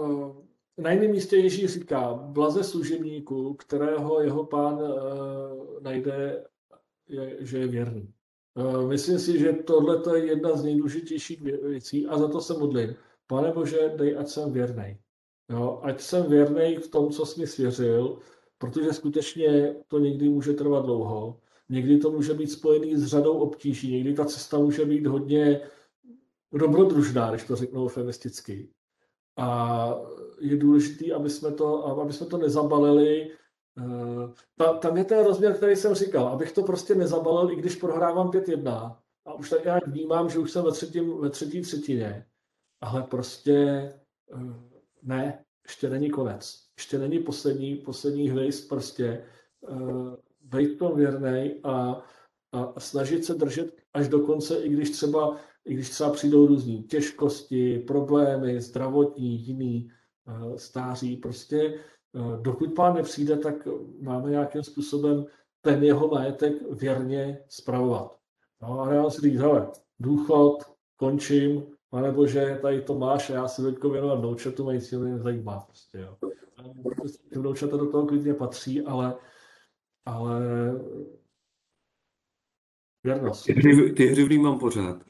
na 0.79 0.91
jiném 0.93 1.11
místě 1.11 1.37
Ježíš 1.37 1.73
říká, 1.73 2.15
blaze 2.15 2.65
služebníku, 2.65 3.55
kterého 3.55 4.21
jeho 4.21 4.45
pán 4.45 4.75
uh, 4.75 5.83
najde, 5.83 6.45
je, 7.09 7.37
že 7.41 7.59
je 7.59 7.67
věrný. 7.67 8.15
Eh, 8.57 8.87
myslím 8.87 9.19
si, 9.19 9.39
že 9.39 9.53
tohle 9.53 10.19
je 10.19 10.27
jedna 10.27 10.57
z 10.57 10.65
nejdůležitějších 10.65 11.43
věcí 11.43 12.07
a 12.07 12.19
za 12.19 12.29
to 12.29 12.41
se 12.41 12.55
modlím. 12.55 12.95
Pane 13.27 13.53
Bože, 13.53 13.93
dej, 13.97 14.19
ať 14.19 14.29
jsem 14.29 14.53
věrný. 14.53 14.99
Ať 15.83 16.01
jsem 16.01 16.31
věrný 16.31 16.77
v 16.77 16.89
tom, 16.89 17.11
co 17.11 17.27
jsi 17.27 17.41
mi 17.41 17.47
svěřil, 17.47 18.19
protože 18.59 18.93
skutečně 18.93 19.77
to 19.89 19.99
někdy 19.99 20.29
může 20.29 20.53
trvat 20.53 20.85
dlouho. 20.85 21.41
Někdy 21.69 21.99
to 21.99 22.11
může 22.11 22.35
být 22.35 22.51
spojený 22.51 22.97
s 22.97 23.07
řadou 23.07 23.39
obtíží, 23.39 23.93
někdy 23.93 24.15
ta 24.15 24.25
cesta 24.25 24.59
může 24.59 24.85
být 24.85 25.07
hodně 25.07 25.61
dobrodružná, 26.53 27.31
když 27.31 27.45
to 27.45 27.57
řeknu 27.57 27.85
eufemisticky. 27.85 28.69
A 29.37 29.89
je 30.41 30.57
důležité, 30.57 31.15
aby 31.15 31.31
jsme 31.31 31.53
to, 31.53 31.87
aby 31.87 32.13
jsme 32.13 32.27
to 32.27 32.39
nezabalili. 32.39 33.31
Eh, 33.79 34.33
ta, 34.57 34.73
tam 34.73 34.97
je 34.97 35.05
ten 35.05 35.25
rozměr, 35.25 35.57
který 35.57 35.77
jsem 35.77 35.95
říkal, 35.95 36.29
abych 36.29 36.53
to 36.53 36.63
prostě 36.63 36.95
nezabalil, 36.95 37.51
i 37.51 37.57
když 37.57 37.77
prohrávám 37.77 38.31
5-1 38.31 38.97
a 39.27 39.35
už 39.35 39.51
tak 39.51 39.65
nějak 39.65 39.87
vnímám, 39.87 40.31
že 40.31 40.39
už 40.39 40.51
jsem 40.51 40.65
ve, 40.65 40.73
třetím, 40.73 41.21
ve 41.21 41.31
třetí 41.31 41.61
třetině, 41.61 42.27
ale 42.81 43.03
prostě 43.03 43.55
eh, 44.33 44.75
ne, 45.03 45.45
ještě 45.65 45.91
není 45.91 46.11
konec. 46.11 46.65
Ještě 46.79 46.99
není 46.99 47.19
poslední, 47.19 47.77
poslední 47.77 48.31
hvězd, 48.31 48.69
prostě 48.69 49.25
uh, 49.61 50.15
být 50.41 50.79
tom 50.79 50.97
věrný 50.97 51.55
a, 51.63 52.03
a 52.53 52.81
snažit 52.81 53.25
se 53.25 53.35
držet 53.35 53.77
až 53.95 54.09
do 54.09 54.21
konce, 54.21 54.57
i 54.63 54.69
když 54.69 54.91
třeba, 54.91 55.37
i 55.65 55.75
když 55.75 55.91
třeba 55.91 56.11
přijdou 56.11 56.47
různé 56.47 56.83
těžkosti, 56.83 57.79
problémy, 57.79 58.61
zdravotní, 58.61 59.47
jiný, 59.47 59.91
stáří, 60.57 61.17
prostě 61.17 61.81
Eh, 62.17 62.39
dokud 62.41 62.75
pán 62.75 62.95
nepřijde, 62.95 63.37
tak 63.37 63.55
máme 64.01 64.31
nějakým 64.31 64.63
způsobem 64.63 65.27
ten 65.61 65.85
jeho 65.85 66.09
majetek 66.09 66.55
věrně 66.71 67.45
spravovat. 67.49 68.19
No 68.63 68.81
a 68.81 68.95
já 68.95 69.11
si 69.11 69.21
říct, 69.21 69.39
hele, 69.39 69.71
důchod, 69.99 70.59
končím, 70.97 71.63
pane 71.91 72.13
bože, 72.13 72.59
tady 72.63 72.83
to 72.83 72.99
máš 72.99 73.31
a 73.31 73.35
já 73.35 73.49
si 73.49 73.63
teďko 73.63 73.91
věnovat 73.91 74.15
vnoučatu, 74.15 74.65
mají 74.65 74.81
cíl 74.81 75.01
mě 75.01 75.19
zajímá 75.19 75.61
prostě, 75.61 75.99
jo. 75.99 76.17
Ty 77.31 77.39
vnoučata 77.39 77.77
do 77.77 77.91
toho 77.91 78.07
klidně 78.07 78.35
patří, 78.35 78.83
ale, 78.83 79.17
ale 80.05 80.41
věrnost. 83.05 83.45
Ty 83.97 84.07
hřivny 84.07 84.39
mám 84.39 84.59
pořád. 84.59 85.03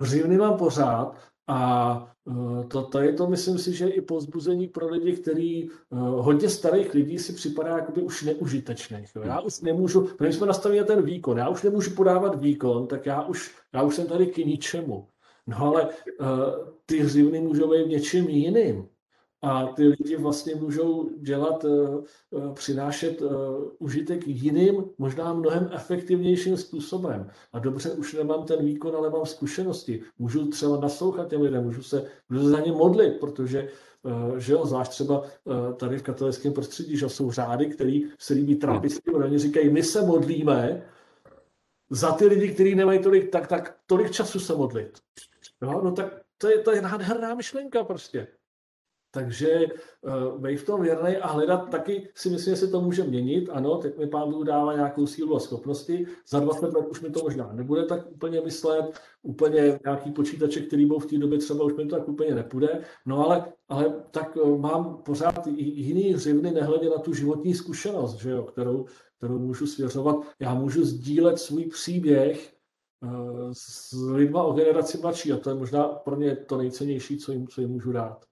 Hřivny 0.00 0.36
mám 0.36 0.58
pořád 0.58 1.16
a 1.46 2.08
eh, 2.10 2.13
to, 2.68 2.82
to 2.82 2.98
je 2.98 3.12
to, 3.12 3.26
myslím 3.26 3.58
si, 3.58 3.72
že 3.72 3.88
i 3.88 4.00
pozbuzení 4.00 4.68
pro 4.68 4.88
lidi, 4.88 5.12
který 5.12 5.68
uh, 5.68 5.98
hodně 5.98 6.48
starých 6.48 6.94
lidí 6.94 7.18
si 7.18 7.32
připadá 7.32 7.76
jakoby 7.76 8.02
už 8.02 8.22
neužitečných. 8.22 9.10
Jo. 9.16 9.22
Já 9.24 9.40
už 9.40 9.60
nemůžu, 9.60 10.08
protože 10.18 10.32
jsme 10.32 10.46
nastavili 10.46 10.84
ten 10.84 11.02
výkon, 11.02 11.38
já 11.38 11.48
už 11.48 11.62
nemůžu 11.62 11.94
podávat 11.94 12.40
výkon, 12.40 12.86
tak 12.86 13.06
já 13.06 13.22
už, 13.22 13.54
já 13.72 13.82
už 13.82 13.94
jsem 13.94 14.06
tady 14.06 14.26
k 14.26 14.36
ničemu. 14.36 15.08
No 15.46 15.58
ale 15.58 15.88
uh, 15.88 16.28
ty 16.86 16.98
hřivny 16.98 17.40
můžou 17.40 17.70
být 17.70 17.86
něčím 17.86 18.28
jiným. 18.28 18.88
A 19.44 19.66
ty 19.66 19.88
lidi 19.88 20.16
vlastně 20.16 20.54
můžou 20.54 21.10
dělat, 21.18 21.64
eh, 21.64 21.68
eh, 22.36 22.54
přinášet 22.54 23.22
eh, 23.22 23.26
užitek 23.78 24.26
jiným, 24.26 24.84
možná 24.98 25.32
mnohem 25.32 25.70
efektivnějším 25.72 26.56
způsobem. 26.56 27.30
A 27.52 27.58
dobře, 27.58 27.90
už 27.90 28.14
nemám 28.14 28.44
ten 28.46 28.64
výkon, 28.64 28.96
ale 28.96 29.10
mám 29.10 29.26
zkušenosti. 29.26 30.02
Můžu 30.18 30.50
třeba 30.50 30.80
naslouchat 30.80 31.28
těm 31.28 31.40
lidem, 31.40 31.64
můžu 31.64 31.82
se, 31.82 32.10
můžu 32.28 32.44
se 32.44 32.50
za 32.50 32.60
ně 32.60 32.72
modlit, 32.72 33.20
protože 33.20 33.68
že 34.36 34.52
jo, 34.52 34.66
zvlášť 34.66 34.90
třeba 34.90 35.22
tady 35.76 35.98
v 35.98 36.02
katolickém 36.02 36.52
prostředí, 36.52 36.96
že 36.96 37.08
jsou 37.08 37.30
řády, 37.30 37.66
který 37.66 38.04
se 38.18 38.34
líbí 38.34 38.56
trapisti, 38.56 39.10
oni 39.10 39.38
říkají, 39.38 39.70
my 39.70 39.82
se 39.82 40.02
modlíme 40.02 40.82
za 41.90 42.12
ty 42.12 42.26
lidi, 42.26 42.48
kteří 42.54 42.74
nemají 42.74 42.98
tolik, 42.98 43.30
tak, 43.30 43.46
tak 43.46 43.76
tolik 43.86 44.10
času 44.10 44.40
se 44.40 44.54
modlit. 44.54 44.98
Jo, 45.62 45.80
no 45.84 45.92
tak 45.92 46.20
to 46.38 46.48
je, 46.48 46.58
to 46.58 46.72
je 46.72 46.82
nádherná 46.82 47.34
myšlenka 47.34 47.84
prostě. 47.84 48.26
Takže 49.14 49.66
uh, 50.02 50.40
být 50.40 50.56
v 50.56 50.66
tom 50.66 50.82
věrný 50.82 51.16
a 51.16 51.26
hledat 51.26 51.70
taky 51.70 52.08
si 52.14 52.30
myslím, 52.30 52.54
že 52.54 52.60
se 52.60 52.68
to 52.68 52.80
může 52.80 53.04
měnit. 53.04 53.48
Ano, 53.52 53.78
teď 53.78 53.98
mi 53.98 54.06
pán 54.06 54.32
Bůh 54.32 54.46
dává 54.46 54.74
nějakou 54.74 55.06
sílu 55.06 55.36
a 55.36 55.40
schopnosti. 55.40 56.06
Za 56.28 56.40
20 56.40 56.74
let 56.74 56.86
už 56.90 57.00
mi 57.00 57.10
to 57.10 57.22
možná 57.22 57.52
nebude 57.52 57.84
tak 57.84 58.10
úplně 58.10 58.40
myslet. 58.40 59.00
Úplně 59.22 59.78
nějaký 59.84 60.10
počítače, 60.10 60.60
který 60.60 60.86
byl 60.86 60.98
v 60.98 61.06
té 61.06 61.18
době 61.18 61.38
třeba 61.38 61.64
už 61.64 61.74
mi 61.74 61.86
to 61.86 61.96
tak 61.96 62.08
úplně 62.08 62.34
nepůjde. 62.34 62.80
No 63.06 63.24
ale, 63.24 63.52
ale 63.68 63.94
tak 64.10 64.36
uh, 64.36 64.60
mám 64.60 65.02
pořád 65.04 65.46
jiný 65.56 66.12
hřivny, 66.12 66.50
nehledě 66.50 66.90
na 66.90 66.98
tu 66.98 67.14
životní 67.14 67.54
zkušenost, 67.54 68.14
že 68.14 68.30
jo, 68.30 68.42
kterou, 68.42 68.86
kterou 69.18 69.38
můžu 69.38 69.66
svěřovat. 69.66 70.16
Já 70.40 70.54
můžu 70.54 70.84
sdílet 70.84 71.38
svůj 71.38 71.64
příběh 71.64 72.54
uh, 73.02 73.52
s 73.52 73.92
lidma 73.92 74.42
o 74.42 74.52
generaci 74.52 74.98
mladší 74.98 75.32
a 75.32 75.36
to 75.36 75.50
je 75.50 75.56
možná 75.56 75.88
pro 75.88 76.16
mě 76.16 76.36
to 76.36 76.56
nejcennější, 76.56 77.18
co 77.18 77.32
jim, 77.32 77.48
co 77.48 77.60
jim 77.60 77.70
můžu 77.70 77.92
dát. 77.92 78.24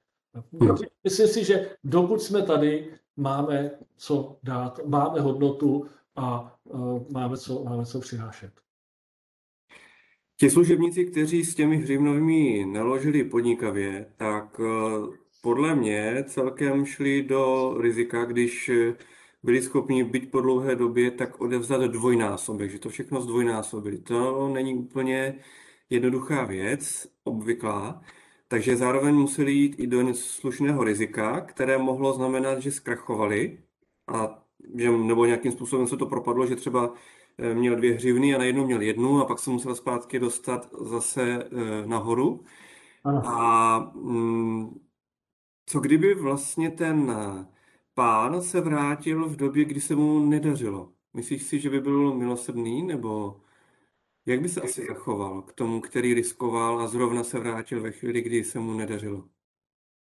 Myslím 1.04 1.28
si, 1.28 1.44
že 1.44 1.76
dokud 1.84 2.22
jsme 2.22 2.42
tady, 2.42 2.94
máme 3.16 3.70
co 3.96 4.38
dát, 4.42 4.80
máme 4.86 5.20
hodnotu 5.20 5.86
a 6.16 6.56
uh, 6.64 7.02
máme, 7.10 7.36
co, 7.36 7.64
máme 7.64 7.86
co 7.86 8.00
přinášet. 8.00 8.52
Ti 10.36 10.50
služebníci, 10.50 11.04
kteří 11.04 11.44
s 11.44 11.54
těmi 11.54 11.76
hřivnovými 11.76 12.66
naložili 12.72 13.24
podnikavě, 13.24 14.12
tak 14.16 14.58
uh, 14.58 15.14
podle 15.42 15.74
mě 15.74 16.24
celkem 16.26 16.86
šli 16.86 17.22
do 17.22 17.74
rizika, 17.80 18.24
když 18.24 18.70
byli 19.42 19.62
schopni 19.62 20.04
být 20.04 20.30
po 20.30 20.40
dlouhé 20.40 20.76
době 20.76 21.10
tak 21.10 21.40
odevzat 21.40 21.80
dvojnásobek, 21.80 22.70
že 22.70 22.78
to 22.78 22.88
všechno 22.88 23.20
zdvojnásobili. 23.20 23.98
To 23.98 24.48
není 24.48 24.74
úplně 24.74 25.38
jednoduchá 25.90 26.44
věc, 26.44 27.08
obvyklá. 27.24 28.02
Takže 28.52 28.76
zároveň 28.76 29.14
museli 29.14 29.52
jít 29.52 29.80
i 29.80 29.86
do 29.86 30.14
slušného 30.14 30.84
rizika, 30.84 31.40
které 31.40 31.78
mohlo 31.78 32.12
znamenat, 32.12 32.58
že 32.58 32.72
zkrachovali 32.72 33.58
a 34.08 34.44
že, 34.74 34.90
nebo 34.90 35.24
nějakým 35.24 35.52
způsobem 35.52 35.86
se 35.86 35.96
to 35.96 36.06
propadlo, 36.06 36.46
že 36.46 36.56
třeba 36.56 36.94
eh, 37.38 37.54
měl 37.54 37.76
dvě 37.76 37.94
hřivny 37.94 38.34
a 38.34 38.38
najednou 38.38 38.66
měl 38.66 38.80
jednu 38.80 39.20
a 39.20 39.24
pak 39.24 39.38
se 39.38 39.50
musel 39.50 39.74
zpátky 39.74 40.18
dostat 40.18 40.70
zase 40.80 41.22
eh, 41.22 41.86
nahoru. 41.86 42.44
Ano. 43.04 43.22
A 43.24 43.78
mm, 43.94 44.80
co 45.66 45.80
kdyby 45.80 46.14
vlastně 46.14 46.70
ten 46.70 47.14
pán 47.94 48.42
se 48.42 48.60
vrátil 48.60 49.28
v 49.28 49.36
době, 49.36 49.64
kdy 49.64 49.80
se 49.80 49.94
mu 49.94 50.26
nedařilo? 50.26 50.92
Myslíš 51.14 51.42
si, 51.42 51.60
že 51.60 51.70
by 51.70 51.80
byl 51.80 52.14
milosrdný, 52.14 52.82
nebo 52.82 53.40
jak 54.26 54.40
by 54.40 54.48
se 54.48 54.60
asi 54.60 54.86
zachoval 54.86 55.42
k 55.42 55.52
tomu, 55.52 55.80
který 55.80 56.14
riskoval 56.14 56.80
a 56.80 56.86
zrovna 56.86 57.24
se 57.24 57.38
vrátil 57.38 57.82
ve 57.82 57.92
chvíli, 57.92 58.22
kdy 58.22 58.44
se 58.44 58.58
mu 58.58 58.74
nedařilo? 58.74 59.24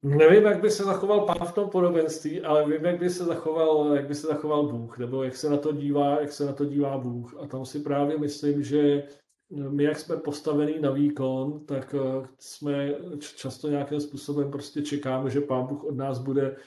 Nevím, 0.04 0.44
jak 0.44 0.62
by 0.62 0.72
se 0.72 0.84
zachoval 0.84 1.22
pán 1.26 1.48
v 1.48 1.52
tom 1.52 1.70
podobenství, 1.70 2.42
ale 2.42 2.70
vím, 2.70 2.86
jak 2.86 3.00
by 3.00 3.10
se 3.10 3.24
zachoval, 3.26 3.96
jak 3.96 4.08
by 4.08 4.16
se 4.16 4.28
zachoval 4.28 4.68
Bůh, 4.68 4.98
nebo 4.98 5.24
jak 5.24 5.36
se 5.36 5.50
na 5.50 5.58
to 5.58 5.72
dívá, 5.72 6.22
jak 6.22 6.32
se 6.32 6.46
na 6.46 6.54
to 6.54 6.66
dívá 6.66 6.98
Bůh. 6.98 7.36
A 7.40 7.48
tam 7.48 7.66
si 7.66 7.80
právě 7.80 8.18
myslím, 8.18 8.64
že 8.64 9.04
my, 9.70 9.84
jak 9.84 10.00
jsme 10.00 10.18
postavení 10.18 10.80
na 10.80 10.92
výkon, 10.92 11.66
tak 11.66 11.96
eh, 11.96 12.28
jsme 12.40 12.96
často 13.36 13.70
nějakým 13.70 14.00
způsobem 14.00 14.52
prostě 14.52 14.82
čekáme, 14.82 15.30
že 15.30 15.42
pán 15.42 15.66
Bůh 15.68 15.84
od 15.84 15.96
nás 15.96 16.20
bude 16.20 16.58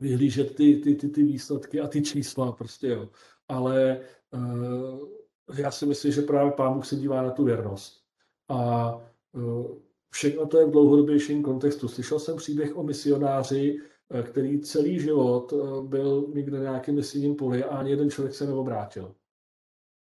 vyhlížet 0.00 0.54
ty, 0.54 0.76
ty, 0.76 0.94
ty, 0.94 1.08
ty 1.08 1.22
výsledky 1.22 1.80
a 1.80 1.88
ty 1.88 2.02
čísla 2.02 2.52
prostě, 2.52 2.88
jo. 2.88 3.08
Ale 3.48 4.00
uh, 4.30 5.08
já 5.56 5.70
si 5.70 5.86
myslím, 5.86 6.12
že 6.12 6.22
právě 6.22 6.52
Pán 6.52 6.74
Bůh 6.74 6.86
se 6.86 6.96
dívá 6.96 7.22
na 7.22 7.30
tu 7.30 7.44
věrnost. 7.44 8.04
A 8.48 8.90
uh, 9.32 9.78
všechno 10.10 10.46
to 10.46 10.58
je 10.58 10.66
v 10.66 10.70
dlouhodobějším 10.70 11.42
kontextu. 11.42 11.88
Slyšel 11.88 12.18
jsem 12.18 12.36
příběh 12.36 12.76
o 12.76 12.82
misionáři, 12.82 13.78
eh, 14.10 14.22
který 14.22 14.60
celý 14.60 15.00
život 15.00 15.52
eh, 15.52 15.82
byl 15.88 16.26
někde 16.34 16.56
na 16.56 16.62
nějakém 16.62 16.94
misijním 16.94 17.34
poli 17.34 17.64
a 17.64 17.76
ani 17.76 17.90
jeden 17.90 18.10
člověk 18.10 18.34
se 18.34 18.46
neobrátil. 18.46 19.14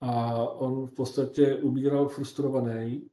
A 0.00 0.34
on 0.48 0.86
v 0.86 0.92
podstatě 0.92 1.56
umíral 1.56 2.08
frustrovaný. 2.08 3.08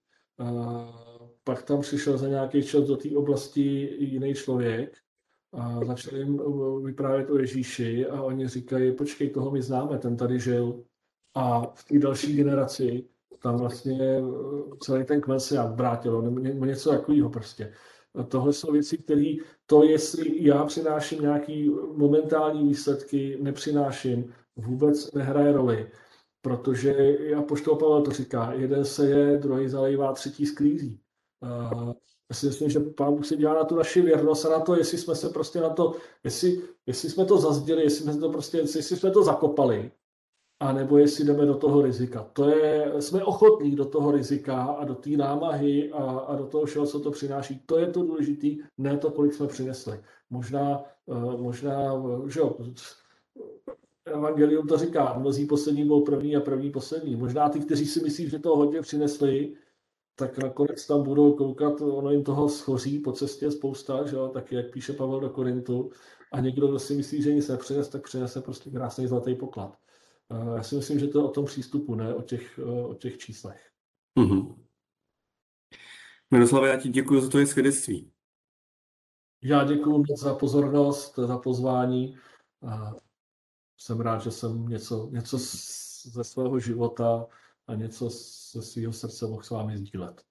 Pak 1.44 1.64
tam 1.64 1.82
přišel 1.82 2.18
za 2.18 2.28
nějaký 2.28 2.64
čas 2.64 2.84
do 2.84 2.98
té 2.98 3.10
oblasti 3.16 3.96
jiný 4.00 4.34
člověk 4.34 4.98
a 5.54 5.86
začali 5.86 6.20
jim 6.20 6.42
vyprávět 6.84 7.30
o 7.30 7.38
Ježíši 7.38 8.06
a 8.06 8.22
oni 8.22 8.48
říkají, 8.48 8.96
počkej, 8.96 9.30
toho 9.30 9.52
my 9.52 9.62
známe, 9.62 9.98
ten 9.98 10.18
tady 10.18 10.40
žil. 10.40 10.84
A 11.36 11.72
v 11.74 11.84
té 11.84 12.00
další 12.00 12.36
generaci 12.36 13.06
tam 13.44 13.58
vlastně 13.58 14.00
eh, 14.02 14.22
celý 14.80 15.06
ten 15.06 15.22
kmen 15.22 15.40
se 15.40 15.58
vrátil, 15.76 16.22
nebo 16.22 16.66
něco 16.66 16.90
takového 16.90 17.30
prostě. 17.30 17.74
A 18.16 18.24
tohle 18.24 18.54
jsou 18.54 18.72
věci, 18.72 18.98
které 18.98 19.36
to, 19.66 19.84
jestli 19.84 20.46
já 20.46 20.66
přináším 20.66 21.22
nějaký 21.22 21.70
momentální 21.96 22.68
výsledky, 22.68 23.38
nepřináším, 23.42 24.34
vůbec 24.56 25.12
nehraje 25.12 25.52
roli. 25.52 25.92
Protože, 26.42 27.18
já 27.20 27.42
poštol 27.42 27.76
Pavel 27.76 28.02
to 28.02 28.12
říká, 28.12 28.54
jeden 28.54 28.86
se 28.86 29.10
je, 29.10 29.38
druhý 29.38 29.70
zalejvá, 29.70 30.14
třetí 30.14 30.46
sklízí. 30.46 31.00
Já 32.30 32.36
si 32.36 32.46
myslím, 32.46 32.70
že 32.70 32.80
pán 32.80 33.16
Bůh 33.16 33.26
se 33.26 33.36
dívá 33.36 33.54
na 33.54 33.64
tu 33.64 33.76
naši 33.76 34.02
věrnost 34.02 34.46
a 34.46 34.50
na 34.50 34.60
to, 34.60 34.76
jestli 34.76 34.98
jsme 34.98 35.16
se 35.16 35.30
prostě 35.30 35.60
na 35.62 35.70
to, 35.70 35.96
jestli, 36.24 36.62
jestli 36.86 37.10
jsme 37.10 37.26
to 37.26 37.38
zazděli, 37.38 37.84
jestli 37.84 38.04
jsme 38.04 38.18
to 38.18 38.30
prostě, 38.30 38.58
jestli 38.58 38.84
jsme 38.84 39.12
to 39.12 39.24
zakopali, 39.24 39.92
a 40.60 40.74
nebo 40.74 40.98
jestli 40.98 41.26
jdeme 41.26 41.46
do 41.46 41.56
toho 41.56 41.82
rizika. 41.82 42.30
To 42.34 42.50
je, 42.50 42.94
jsme 43.00 43.24
ochotní 43.24 43.76
do 43.76 43.86
toho 43.86 44.12
rizika 44.12 44.64
a 44.64 44.86
do 44.86 44.96
té 44.96 45.10
námahy 45.10 45.92
a, 45.92 46.04
a 46.04 46.36
do 46.36 46.46
toho 46.46 46.66
všeho, 46.66 46.86
co 46.86 47.00
to 47.00 47.12
přináší. 47.12 47.60
To 47.66 47.78
je 47.78 47.88
to 47.88 48.04
důležité, 48.04 48.48
ne 48.78 48.98
to, 48.98 49.12
kolik 49.12 49.34
jsme 49.34 49.48
přinesli. 49.48 50.00
Možná, 50.30 50.84
eh, 51.12 51.38
možná 51.38 52.04
že 52.28 52.40
jo, 52.40 52.58
Evangelium 54.06 54.68
to 54.68 54.78
říká, 54.78 55.14
mnozí 55.18 55.46
poslední 55.46 55.86
byl 55.86 56.02
první 56.02 56.36
a 56.36 56.42
první 56.42 56.72
poslední. 56.72 57.16
Možná 57.16 57.50
ty, 57.50 57.60
kteří 57.60 57.86
si 57.86 58.02
myslí, 58.02 58.30
že 58.30 58.40
to 58.40 58.56
hodně 58.56 58.82
přinesli, 58.82 59.54
tak 60.16 60.38
nakonec 60.38 60.88
tam 60.88 61.04
budou 61.04 61.34
koukat, 61.34 61.82
ono 61.82 62.12
jim 62.12 62.24
toho 62.24 62.50
schoří 62.50 63.00
po 63.00 63.12
cestě 63.12 63.52
spousta, 63.52 64.06
že 64.06 64.16
jo, 64.16 64.28
tak 64.28 64.52
jak 64.52 64.72
píše 64.72 64.94
Pavel 64.94 65.20
do 65.20 65.30
Korintu, 65.30 65.90
a 66.32 66.40
někdo, 66.40 66.68
kdo 66.68 66.80
si 66.80 66.96
myslí, 66.96 67.22
že 67.22 67.34
nic 67.34 67.48
nepřines, 67.48 67.90
tak 67.90 68.04
přinese 68.04 68.42
prostě 68.42 68.70
krásný 68.70 69.08
zlatý 69.08 69.36
poklad. 69.36 69.78
Já 70.56 70.64
si 70.64 70.76
myslím, 70.76 71.00
že 71.00 71.08
to 71.08 71.20
je 71.20 71.26
o 71.26 71.32
tom 71.32 71.46
přístupu, 71.46 71.96
ne 71.96 72.16
o 72.16 72.22
těch, 72.22 72.60
o 72.86 72.94
těch 72.94 73.18
číslech. 73.18 73.72
Mm-hmm. 74.20 74.56
Miroslave, 76.32 76.70
já 76.70 76.80
ti 76.80 76.90
děkuji 76.90 77.22
za 77.22 77.30
tvoje 77.30 77.48
svědectví. 77.48 78.12
Já 79.44 79.64
děkuji 79.64 79.98
moc 79.98 80.20
za 80.20 80.36
pozornost, 80.36 81.16
za 81.16 81.38
pozvání. 81.38 82.18
A 82.68 82.94
jsem 83.78 84.00
rád, 84.00 84.22
že 84.22 84.32
jsem 84.32 84.68
něco, 84.68 85.10
něco 85.12 85.38
ze 86.06 86.24
svého 86.24 86.60
života 86.60 87.28
a 87.68 87.76
něco 87.76 88.10
ze 88.52 88.62
svého 88.62 88.94
srdce 88.94 89.28
mohl 89.28 89.44
s 89.44 89.50
vámi 89.50 89.78
sdílet. 89.78 90.26